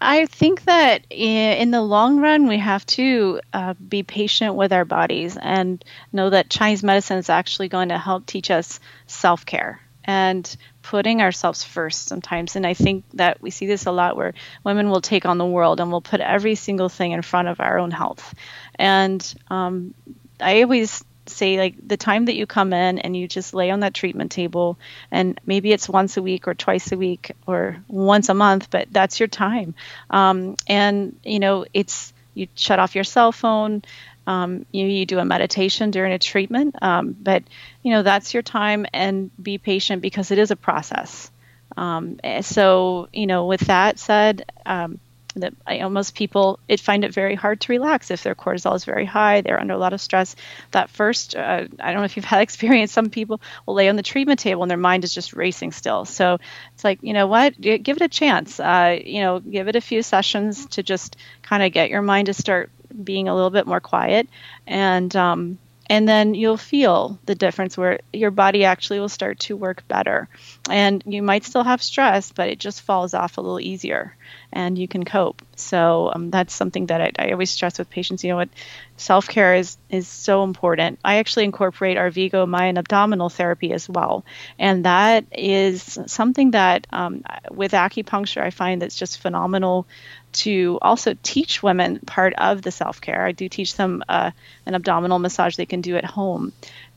I 0.00 0.26
think 0.26 0.64
that 0.64 1.04
in 1.10 1.70
the 1.70 1.82
long 1.82 2.20
run, 2.20 2.46
we 2.46 2.58
have 2.58 2.86
to 2.86 3.40
uh, 3.52 3.74
be 3.74 4.02
patient 4.02 4.54
with 4.54 4.72
our 4.72 4.84
bodies 4.84 5.36
and 5.40 5.84
know 6.12 6.30
that 6.30 6.50
Chinese 6.50 6.84
medicine 6.84 7.18
is 7.18 7.28
actually 7.28 7.68
going 7.68 7.88
to 7.88 7.98
help 7.98 8.26
teach 8.26 8.50
us 8.50 8.78
self 9.06 9.44
care 9.44 9.80
and 10.04 10.56
putting 10.82 11.20
ourselves 11.20 11.64
first 11.64 12.06
sometimes. 12.06 12.56
And 12.56 12.66
I 12.66 12.74
think 12.74 13.04
that 13.14 13.42
we 13.42 13.50
see 13.50 13.66
this 13.66 13.86
a 13.86 13.92
lot 13.92 14.16
where 14.16 14.34
women 14.64 14.88
will 14.88 15.02
take 15.02 15.26
on 15.26 15.36
the 15.36 15.44
world 15.44 15.80
and 15.80 15.92
will 15.92 16.00
put 16.00 16.20
every 16.20 16.54
single 16.54 16.88
thing 16.88 17.12
in 17.12 17.22
front 17.22 17.48
of 17.48 17.60
our 17.60 17.78
own 17.78 17.90
health. 17.90 18.34
And 18.76 19.22
um, 19.50 19.94
I 20.40 20.62
always 20.62 21.04
say 21.28 21.58
like 21.58 21.74
the 21.86 21.96
time 21.96 22.26
that 22.26 22.36
you 22.36 22.46
come 22.46 22.72
in 22.72 22.98
and 22.98 23.16
you 23.16 23.28
just 23.28 23.54
lay 23.54 23.70
on 23.70 23.80
that 23.80 23.94
treatment 23.94 24.30
table 24.30 24.78
and 25.10 25.40
maybe 25.46 25.72
it's 25.72 25.88
once 25.88 26.16
a 26.16 26.22
week 26.22 26.48
or 26.48 26.54
twice 26.54 26.92
a 26.92 26.96
week 26.96 27.32
or 27.46 27.76
once 27.88 28.28
a 28.28 28.34
month 28.34 28.70
but 28.70 28.88
that's 28.90 29.20
your 29.20 29.28
time 29.28 29.74
um, 30.10 30.56
and 30.66 31.18
you 31.24 31.38
know 31.38 31.64
it's 31.72 32.12
you 32.34 32.48
shut 32.54 32.78
off 32.78 32.94
your 32.94 33.04
cell 33.04 33.32
phone 33.32 33.82
um, 34.28 34.66
you, 34.70 34.86
you 34.86 35.06
do 35.06 35.18
a 35.18 35.24
meditation 35.24 35.90
during 35.90 36.12
a 36.12 36.18
treatment, 36.18 36.74
um, 36.82 37.16
but 37.18 37.42
you 37.82 37.92
know 37.92 38.02
that's 38.02 38.34
your 38.34 38.42
time 38.42 38.84
and 38.92 39.30
be 39.42 39.56
patient 39.56 40.02
because 40.02 40.30
it 40.30 40.38
is 40.38 40.50
a 40.50 40.56
process. 40.56 41.30
Um, 41.78 42.20
eh, 42.22 42.42
so 42.42 43.08
you 43.10 43.26
know, 43.26 43.46
with 43.46 43.62
that 43.62 43.98
said, 43.98 44.52
um, 44.66 45.00
that 45.40 45.54
I 45.66 45.78
know 45.78 45.88
most 45.88 46.14
people 46.14 46.58
it 46.68 46.80
find 46.80 47.04
it 47.04 47.12
very 47.12 47.34
hard 47.34 47.60
to 47.62 47.72
relax 47.72 48.10
if 48.10 48.22
their 48.22 48.34
cortisol 48.34 48.74
is 48.74 48.84
very 48.84 49.04
high. 49.04 49.40
They're 49.40 49.60
under 49.60 49.74
a 49.74 49.78
lot 49.78 49.92
of 49.92 50.00
stress. 50.00 50.36
That 50.72 50.90
first, 50.90 51.36
uh, 51.36 51.66
I 51.80 51.92
don't 51.92 52.00
know 52.00 52.04
if 52.04 52.16
you've 52.16 52.24
had 52.36 52.40
experience. 52.40 52.92
Some 52.92 53.10
people 53.10 53.40
will 53.66 53.74
lay 53.74 53.88
on 53.88 53.96
the 53.96 54.02
treatment 54.02 54.40
table 54.40 54.62
and 54.62 54.70
their 54.70 54.78
mind 54.78 55.04
is 55.04 55.14
just 55.14 55.32
racing 55.32 55.72
still. 55.72 56.04
So 56.04 56.38
it's 56.74 56.84
like 56.84 57.02
you 57.02 57.12
know 57.12 57.26
what, 57.26 57.60
give 57.60 57.96
it 57.96 58.02
a 58.02 58.08
chance. 58.08 58.60
Uh, 58.60 58.98
you 59.04 59.20
know, 59.20 59.40
give 59.40 59.68
it 59.68 59.76
a 59.76 59.80
few 59.80 60.02
sessions 60.02 60.66
to 60.66 60.82
just 60.82 61.16
kind 61.42 61.62
of 61.62 61.72
get 61.72 61.90
your 61.90 62.02
mind 62.02 62.26
to 62.26 62.34
start 62.34 62.70
being 63.02 63.28
a 63.28 63.34
little 63.34 63.50
bit 63.50 63.66
more 63.66 63.80
quiet 63.80 64.28
and 64.66 65.14
um, 65.16 65.58
and 65.90 66.06
then 66.06 66.34
you'll 66.34 66.58
feel 66.58 67.18
the 67.24 67.34
difference 67.34 67.76
where 67.76 68.00
your 68.12 68.30
body 68.30 68.64
actually 68.64 69.00
will 69.00 69.08
start 69.08 69.38
to 69.38 69.56
work 69.56 69.86
better 69.88 70.28
and 70.70 71.02
you 71.06 71.22
might 71.22 71.44
still 71.44 71.64
have 71.64 71.82
stress 71.82 72.32
but 72.32 72.48
it 72.48 72.58
just 72.58 72.82
falls 72.82 73.14
off 73.14 73.38
a 73.38 73.40
little 73.40 73.60
easier 73.60 74.16
and 74.52 74.78
you 74.78 74.88
can 74.88 75.04
cope. 75.04 75.42
So 75.56 76.10
um, 76.14 76.30
that's 76.30 76.54
something 76.54 76.86
that 76.86 77.00
I, 77.00 77.12
I, 77.18 77.32
always 77.32 77.50
stress 77.50 77.78
with 77.78 77.90
patients. 77.90 78.24
You 78.24 78.30
know 78.30 78.36
what, 78.36 78.48
self 78.96 79.28
care 79.28 79.54
is 79.54 79.76
is 79.90 80.08
so 80.08 80.44
important. 80.44 80.98
I 81.04 81.16
actually 81.16 81.44
incorporate 81.44 81.96
Arvigo 81.96 82.48
Mayan 82.48 82.78
abdominal 82.78 83.28
therapy 83.28 83.72
as 83.72 83.88
well, 83.88 84.24
and 84.58 84.84
that 84.84 85.24
is 85.32 85.98
something 86.06 86.52
that 86.52 86.86
um, 86.90 87.24
with 87.50 87.72
acupuncture 87.72 88.42
I 88.42 88.50
find 88.50 88.82
that's 88.82 88.96
just 88.96 89.20
phenomenal 89.20 89.86
to 90.30 90.78
also 90.82 91.14
teach 91.22 91.62
women 91.62 92.00
part 92.00 92.34
of 92.34 92.62
the 92.62 92.70
self 92.70 93.00
care. 93.00 93.24
I 93.24 93.32
do 93.32 93.48
teach 93.48 93.74
them 93.76 94.02
uh, 94.08 94.30
an 94.66 94.74
abdominal 94.74 95.18
massage 95.18 95.56
they 95.56 95.66
can 95.66 95.80
do 95.80 95.96
at 95.96 96.04
home, 96.04 96.52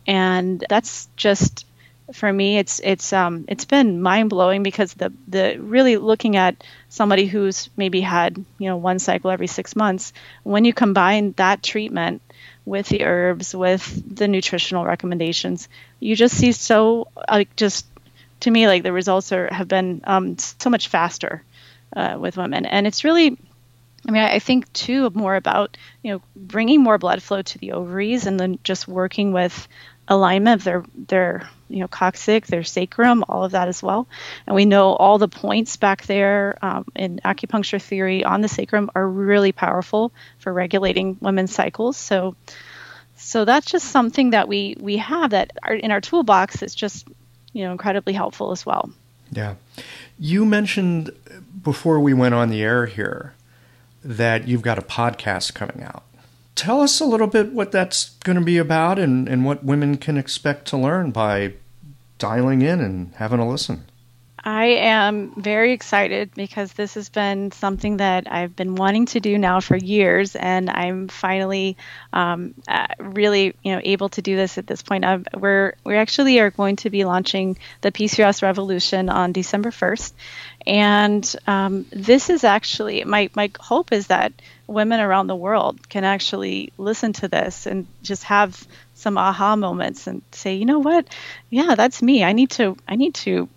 and 0.07 0.63
that's 0.69 1.09
just 1.15 1.65
for 2.13 2.31
me 2.31 2.57
it's 2.57 2.79
it's 2.83 3.13
um 3.13 3.45
it's 3.47 3.65
been 3.65 4.01
mind 4.01 4.29
blowing 4.29 4.63
because 4.63 4.93
the 4.95 5.11
the 5.27 5.57
really 5.59 5.97
looking 5.97 6.35
at 6.35 6.63
somebody 6.89 7.25
who's 7.25 7.69
maybe 7.77 8.01
had 8.01 8.37
you 8.57 8.67
know 8.67 8.77
one 8.77 8.99
cycle 8.99 9.31
every 9.31 9.47
six 9.47 9.75
months 9.75 10.13
when 10.43 10.65
you 10.65 10.73
combine 10.73 11.33
that 11.33 11.63
treatment 11.63 12.21
with 12.65 12.87
the 12.87 13.03
herbs 13.03 13.55
with 13.55 14.15
the 14.15 14.27
nutritional 14.27 14.85
recommendations 14.85 15.67
you 15.99 16.15
just 16.15 16.35
see 16.35 16.51
so 16.51 17.07
like 17.29 17.55
just 17.55 17.85
to 18.41 18.51
me 18.51 18.67
like 18.67 18.83
the 18.83 18.91
results 18.91 19.31
are 19.31 19.51
have 19.53 19.67
been 19.67 20.01
um, 20.03 20.37
so 20.37 20.69
much 20.69 20.89
faster 20.89 21.43
uh, 21.95 22.17
with 22.19 22.37
women. 22.37 22.65
And 22.65 22.85
it's 22.85 23.03
really 23.03 23.37
I 24.07 24.09
mean, 24.09 24.23
I 24.23 24.39
think 24.39 24.71
too 24.73 25.11
more 25.11 25.35
about 25.35 25.77
you 26.01 26.13
know 26.13 26.21
bringing 26.35 26.81
more 26.81 26.97
blood 26.97 27.21
flow 27.21 27.41
to 27.43 27.57
the 27.59 27.73
ovaries, 27.73 28.25
and 28.25 28.39
then 28.39 28.57
just 28.63 28.87
working 28.87 29.31
with 29.31 29.67
alignment 30.11 30.59
of 30.59 30.63
their 30.65 30.83
their 31.07 31.49
you 31.69 31.79
know 31.79 31.87
coccyx, 31.87 32.49
their 32.49 32.63
sacrum, 32.63 33.23
all 33.27 33.45
of 33.45 33.53
that 33.53 33.67
as 33.67 33.81
well. 33.81 34.07
And 34.45 34.55
we 34.55 34.65
know 34.65 34.93
all 34.93 35.17
the 35.17 35.27
points 35.27 35.77
back 35.77 36.05
there 36.05 36.57
um, 36.61 36.85
in 36.95 37.21
acupuncture 37.23 37.81
theory 37.81 38.23
on 38.23 38.41
the 38.41 38.47
sacrum 38.47 38.91
are 38.93 39.07
really 39.07 39.53
powerful 39.53 40.11
for 40.39 40.51
regulating 40.53 41.17
women's 41.21 41.53
cycles. 41.53 41.97
So 41.97 42.35
so 43.15 43.45
that's 43.45 43.67
just 43.67 43.87
something 43.87 44.31
that 44.31 44.47
we 44.47 44.75
we 44.79 44.97
have 44.97 45.31
that 45.31 45.51
are 45.63 45.73
in 45.73 45.91
our 45.91 46.01
toolbox. 46.01 46.61
It's 46.61 46.75
just 46.75 47.07
you 47.53 47.63
know 47.63 47.71
incredibly 47.71 48.13
helpful 48.13 48.51
as 48.51 48.65
well. 48.65 48.91
Yeah, 49.31 49.55
you 50.19 50.45
mentioned 50.45 51.11
before 51.63 52.01
we 52.01 52.13
went 52.13 52.35
on 52.35 52.49
the 52.49 52.61
air 52.61 52.85
here 52.85 53.33
that 54.03 54.47
you've 54.47 54.63
got 54.63 54.77
a 54.77 54.81
podcast 54.81 55.53
coming 55.53 55.83
out 55.83 56.03
tell 56.61 56.81
us 56.81 56.99
a 56.99 57.05
little 57.05 57.25
bit 57.25 57.53
what 57.53 57.71
that's 57.71 58.11
going 58.23 58.37
to 58.37 58.45
be 58.45 58.59
about 58.59 58.99
and, 58.99 59.27
and 59.27 59.43
what 59.43 59.63
women 59.63 59.97
can 59.97 60.15
expect 60.15 60.67
to 60.67 60.77
learn 60.77 61.09
by 61.09 61.53
dialing 62.19 62.61
in 62.61 62.79
and 62.79 63.11
having 63.15 63.39
a 63.39 63.49
listen. 63.49 63.83
I 64.43 64.65
am 64.65 65.33
very 65.39 65.71
excited 65.71 66.31
because 66.33 66.73
this 66.73 66.95
has 66.95 67.09
been 67.09 67.51
something 67.51 67.97
that 67.97 68.31
I've 68.31 68.55
been 68.55 68.73
wanting 68.73 69.05
to 69.07 69.19
do 69.19 69.37
now 69.37 69.59
for 69.59 69.75
years, 69.75 70.35
and 70.35 70.67
I'm 70.67 71.09
finally 71.09 71.77
um, 72.11 72.55
uh, 72.67 72.87
really, 72.97 73.53
you 73.61 73.75
know, 73.75 73.81
able 73.83 74.09
to 74.09 74.21
do 74.23 74.35
this 74.35 74.57
at 74.57 74.65
this 74.65 74.81
point. 74.81 75.05
Uh, 75.05 75.19
we're 75.37 75.73
we 75.83 75.95
actually 75.95 76.39
are 76.39 76.49
going 76.49 76.77
to 76.77 76.89
be 76.89 77.05
launching 77.05 77.59
the 77.81 77.91
PCOS 77.91 78.41
Revolution 78.41 79.09
on 79.09 79.31
December 79.31 79.69
1st, 79.69 80.13
and 80.65 81.35
um, 81.45 81.85
this 81.91 82.31
is 82.31 82.43
actually 82.43 83.03
my 83.03 83.29
my 83.35 83.51
hope 83.59 83.91
is 83.91 84.07
that 84.07 84.33
women 84.65 84.99
around 84.99 85.27
the 85.27 85.35
world 85.35 85.87
can 85.87 86.03
actually 86.03 86.73
listen 86.79 87.13
to 87.13 87.27
this 87.27 87.67
and 87.67 87.85
just 88.01 88.23
have 88.23 88.67
some 88.95 89.19
aha 89.19 89.55
moments 89.55 90.07
and 90.07 90.23
say, 90.31 90.55
you 90.55 90.65
know 90.65 90.79
what, 90.79 91.07
yeah, 91.51 91.75
that's 91.75 92.01
me. 92.01 92.23
I 92.23 92.33
need 92.33 92.49
to 92.51 92.75
I 92.87 92.95
need 92.95 93.13
to 93.15 93.47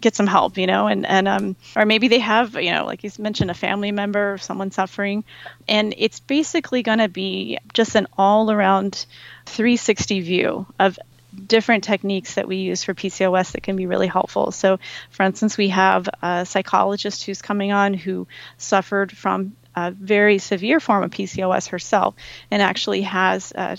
get 0.00 0.14
some 0.14 0.26
help, 0.26 0.58
you 0.58 0.66
know, 0.66 0.86
and 0.86 1.06
and 1.06 1.28
um 1.28 1.56
or 1.76 1.86
maybe 1.86 2.08
they 2.08 2.18
have, 2.18 2.54
you 2.54 2.72
know, 2.72 2.84
like 2.84 3.04
you 3.04 3.10
mentioned, 3.18 3.50
a 3.50 3.54
family 3.54 3.92
member, 3.92 4.34
or 4.34 4.38
someone 4.38 4.70
suffering, 4.70 5.24
and 5.68 5.94
it's 5.96 6.20
basically 6.20 6.82
going 6.82 6.98
to 6.98 7.08
be 7.08 7.58
just 7.72 7.94
an 7.94 8.06
all 8.16 8.50
around 8.50 9.06
360 9.46 10.20
view 10.20 10.66
of 10.78 10.98
different 11.46 11.84
techniques 11.84 12.34
that 12.34 12.46
we 12.46 12.56
use 12.56 12.84
for 12.84 12.94
PCOS 12.94 13.52
that 13.52 13.62
can 13.62 13.76
be 13.76 13.86
really 13.86 14.06
helpful. 14.06 14.52
So, 14.52 14.78
for 15.10 15.24
instance, 15.24 15.56
we 15.56 15.68
have 15.68 16.08
a 16.22 16.46
psychologist 16.46 17.24
who's 17.24 17.42
coming 17.42 17.72
on 17.72 17.94
who 17.94 18.26
suffered 18.56 19.16
from 19.16 19.56
a 19.74 19.90
very 19.90 20.38
severe 20.38 20.80
form 20.80 21.02
of 21.02 21.10
PCOS 21.10 21.68
herself 21.68 22.14
and 22.50 22.62
actually 22.62 23.02
has 23.02 23.52
uh, 23.52 23.76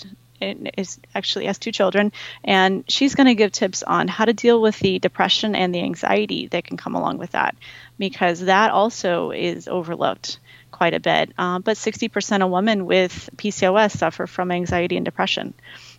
is 0.78 1.00
actually 1.14 1.46
has 1.46 1.58
two 1.58 1.72
children, 1.72 2.12
and 2.44 2.84
she's 2.88 3.16
going 3.16 3.28
to 3.28 3.36
give 3.36 3.52
tips 3.52 3.84
on 3.84 4.08
how 4.08 4.26
to 4.26 4.34
deal 4.34 4.62
with 4.62 4.80
the 4.80 5.00
depression 5.00 5.56
and 5.56 5.74
the 5.74 5.82
anxiety 5.82 6.48
that 6.48 6.64
can 6.66 6.78
come 6.78 6.96
along 6.96 7.18
with 7.18 7.32
that, 7.32 7.56
because 7.98 8.42
that 8.42 8.72
also 8.72 9.32
is 9.32 9.68
overlooked 9.68 10.40
quite 10.72 10.94
a 10.94 11.00
bit. 11.00 11.32
Uh, 11.38 11.60
but 11.60 11.78
60% 11.78 12.44
of 12.44 12.52
women 12.52 12.86
with 12.86 13.30
PCOS 13.38 13.98
suffer 13.98 14.28
from 14.28 14.52
anxiety 14.52 14.98
and 14.98 15.06
depression. 15.06 15.54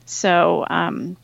So, 0.05 0.66
um, 0.68 1.16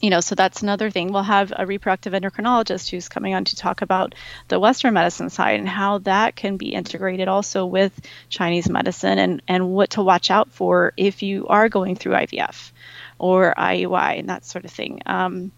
you 0.00 0.10
know, 0.10 0.20
so 0.20 0.34
that's 0.34 0.62
another 0.62 0.90
thing. 0.90 1.12
We'll 1.12 1.22
have 1.22 1.52
a 1.56 1.66
reproductive 1.66 2.12
endocrinologist 2.12 2.90
who's 2.90 3.08
coming 3.08 3.34
on 3.34 3.44
to 3.46 3.56
talk 3.56 3.82
about 3.82 4.14
the 4.46 4.60
Western 4.60 4.94
medicine 4.94 5.30
side 5.30 5.58
and 5.58 5.68
how 5.68 5.98
that 5.98 6.36
can 6.36 6.56
be 6.56 6.68
integrated 6.68 7.26
also 7.26 7.66
with 7.66 7.98
Chinese 8.28 8.68
medicine 8.68 9.18
and, 9.18 9.42
and 9.48 9.70
what 9.70 9.90
to 9.90 10.02
watch 10.02 10.30
out 10.30 10.50
for 10.50 10.92
if 10.96 11.22
you 11.22 11.46
are 11.48 11.68
going 11.68 11.96
through 11.96 12.12
IVF 12.12 12.70
or 13.18 13.54
IUI 13.58 14.20
and 14.20 14.28
that 14.28 14.44
sort 14.44 14.64
of 14.64 14.70
thing. 14.70 15.02
Um, 15.04 15.50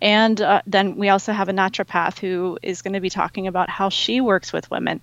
and 0.00 0.40
uh, 0.40 0.62
then 0.66 0.96
we 0.96 1.08
also 1.08 1.32
have 1.32 1.48
a 1.48 1.52
naturopath 1.52 2.18
who 2.18 2.58
is 2.62 2.82
going 2.82 2.94
to 2.94 3.00
be 3.00 3.10
talking 3.10 3.46
about 3.46 3.68
how 3.68 3.88
she 3.88 4.20
works 4.20 4.52
with 4.52 4.70
women 4.70 5.02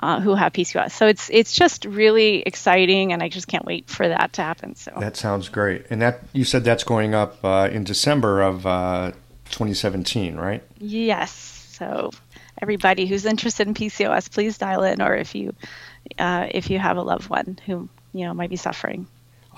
uh, 0.00 0.20
who 0.20 0.34
have 0.34 0.52
PCOS. 0.52 0.92
So 0.92 1.06
it's 1.06 1.28
it's 1.30 1.54
just 1.54 1.84
really 1.84 2.42
exciting, 2.42 3.12
and 3.12 3.22
I 3.22 3.28
just 3.28 3.48
can't 3.48 3.64
wait 3.64 3.88
for 3.88 4.06
that 4.06 4.34
to 4.34 4.42
happen. 4.42 4.74
So 4.74 4.92
that 4.98 5.16
sounds 5.16 5.48
great. 5.48 5.86
And 5.90 6.00
that 6.02 6.22
you 6.32 6.44
said 6.44 6.64
that's 6.64 6.84
going 6.84 7.14
up 7.14 7.44
uh, 7.44 7.68
in 7.72 7.84
December 7.84 8.42
of 8.42 8.66
uh, 8.66 9.12
2017, 9.50 10.36
right? 10.36 10.62
Yes. 10.78 11.32
So 11.70 12.10
everybody 12.62 13.06
who's 13.06 13.24
interested 13.24 13.66
in 13.66 13.74
PCOS, 13.74 14.30
please 14.30 14.58
dial 14.58 14.82
in, 14.82 15.02
or 15.02 15.14
if 15.14 15.34
you 15.34 15.54
uh, 16.18 16.46
if 16.50 16.70
you 16.70 16.78
have 16.78 16.96
a 16.96 17.02
loved 17.02 17.28
one 17.28 17.58
who 17.66 17.88
you 18.12 18.24
know 18.24 18.34
might 18.34 18.50
be 18.50 18.56
suffering. 18.56 19.06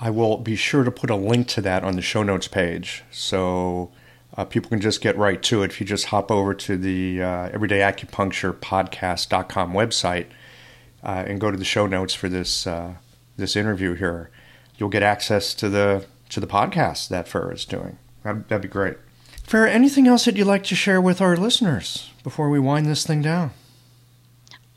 I 0.01 0.09
will 0.09 0.37
be 0.37 0.55
sure 0.55 0.85
to 0.85 0.91
put 0.91 1.09
a 1.09 1.15
link 1.15 1.47
to 1.49 1.61
that 1.61 1.83
on 1.83 1.97
the 1.97 2.01
show 2.01 2.23
notes 2.23 2.47
page, 2.47 3.03
so 3.11 3.91
uh, 4.39 4.45
people 4.45 4.69
can 4.69 4.79
just 4.79 5.01
get 5.01 5.17
right 5.17 5.43
to 5.43 5.63
it. 5.63 5.71
If 5.71 5.81
you 5.81 5.85
just 5.85 6.05
hop 6.05 6.31
over 6.31 6.53
to 6.53 6.77
the 6.77 7.21
uh, 7.21 7.49
Everyday 7.49 7.79
Acupuncture 7.79 8.53
Podcast.com 8.53 9.73
website 9.73 10.27
uh, 11.03 11.25
and 11.27 11.41
go 11.41 11.51
to 11.51 11.57
the 11.57 11.65
show 11.65 11.87
notes 11.87 12.13
for 12.13 12.29
this 12.29 12.65
uh, 12.65 12.93
this 13.35 13.57
interview 13.57 13.95
here, 13.95 14.29
you'll 14.77 14.87
get 14.87 15.03
access 15.03 15.53
to 15.55 15.67
the 15.67 16.05
to 16.29 16.39
the 16.39 16.47
podcast 16.47 17.09
that 17.09 17.25
Farah 17.25 17.53
is 17.53 17.65
doing. 17.65 17.97
That'd, 18.23 18.47
that'd 18.47 18.61
be 18.61 18.69
great. 18.69 18.95
Farah, 19.45 19.67
anything 19.67 20.07
else 20.07 20.23
that 20.23 20.37
you'd 20.37 20.47
like 20.47 20.63
to 20.65 20.75
share 20.75 21.01
with 21.01 21.19
our 21.19 21.35
listeners 21.35 22.09
before 22.23 22.49
we 22.49 22.59
wind 22.59 22.85
this 22.85 23.05
thing 23.05 23.21
down? 23.21 23.51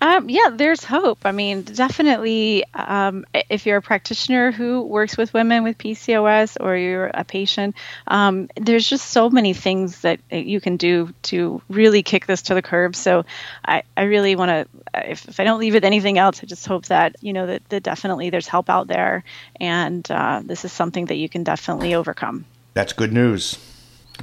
Um, 0.03 0.29
yeah, 0.29 0.51
there's 0.53 0.83
hope. 0.83 1.21
I 1.25 1.31
mean, 1.31 1.63
definitely, 1.63 2.65
um, 2.75 3.25
if 3.49 3.67
you're 3.67 3.77
a 3.77 3.83
practitioner 3.83 4.51
who 4.51 4.83
works 4.83 5.17
with 5.17 5.33
women 5.33 5.63
with 5.63 5.79
PCOS 5.79 6.57
or 6.59 6.77
you're 6.77 7.07
a 7.07 7.23
patient, 7.23 7.77
um, 8.09 8.49
there's 8.57 8.89
just 8.89 9.11
so 9.11 9.31
many 9.31 9.55
things 9.55 10.01
that 10.01 10.19
you 10.33 10.61
can 10.61 10.77
do 10.77 11.15
to 11.23 11.63
really 11.69 12.03
kick 12.03 12.27
this 12.27 12.43
to 12.43 12.55
the 12.55 12.63
curb. 12.63 12.97
So 12.97 13.25
I, 13.65 13.85
I 13.97 14.03
really 14.03 14.35
want 14.35 14.49
to, 14.49 15.09
if, 15.09 15.29
if 15.29 15.39
I 15.39 15.45
don't 15.45 15.61
leave 15.61 15.75
with 15.75 15.85
anything 15.85 16.19
else, 16.19 16.41
I 16.43 16.47
just 16.47 16.67
hope 16.67 16.87
that, 16.87 17.15
you 17.21 17.33
know, 17.33 17.47
that, 17.47 17.69
that 17.69 17.85
definitely 17.85 18.29
there's 18.29 18.49
help 18.49 18.69
out 18.69 18.89
there. 18.89 19.23
And 19.61 20.11
uh, 20.11 20.43
this 20.45 20.65
is 20.65 20.73
something 20.73 21.07
that 21.07 21.17
you 21.17 21.29
can 21.29 21.45
definitely 21.45 21.95
overcome. 21.95 22.45
That's 22.75 22.93
good 22.93 23.13
news. 23.13 23.57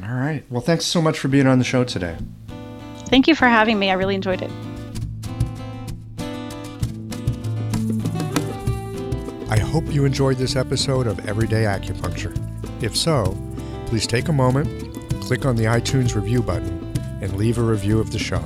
All 0.03 0.13
right. 0.13 0.43
Well, 0.49 0.61
thanks 0.61 0.83
so 0.83 1.01
much 1.01 1.17
for 1.17 1.29
being 1.29 1.47
on 1.47 1.57
the 1.57 1.63
show 1.63 1.85
today. 1.85 2.17
Thank 3.05 3.29
you 3.29 3.35
for 3.35 3.47
having 3.47 3.79
me. 3.79 3.89
I 3.89 3.93
really 3.93 4.15
enjoyed 4.15 4.41
it. 4.41 4.51
I 9.49 9.57
hope 9.57 9.91
you 9.91 10.05
enjoyed 10.05 10.37
this 10.37 10.55
episode 10.55 11.07
of 11.07 11.27
Everyday 11.27 11.63
Acupuncture. 11.63 12.37
If 12.83 12.95
so, 12.95 13.35
please 13.87 14.05
take 14.05 14.27
a 14.27 14.31
moment, 14.31 14.93
click 15.21 15.43
on 15.43 15.55
the 15.55 15.63
iTunes 15.63 16.13
review 16.13 16.43
button, 16.43 16.93
and 17.19 17.35
leave 17.35 17.57
a 17.57 17.63
review 17.63 17.99
of 17.99 18.11
the 18.11 18.19
show. 18.19 18.43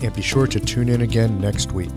And 0.00 0.14
be 0.14 0.22
sure 0.22 0.46
to 0.46 0.60
tune 0.60 0.90
in 0.90 1.00
again 1.00 1.40
next 1.40 1.72
week. 1.72 1.90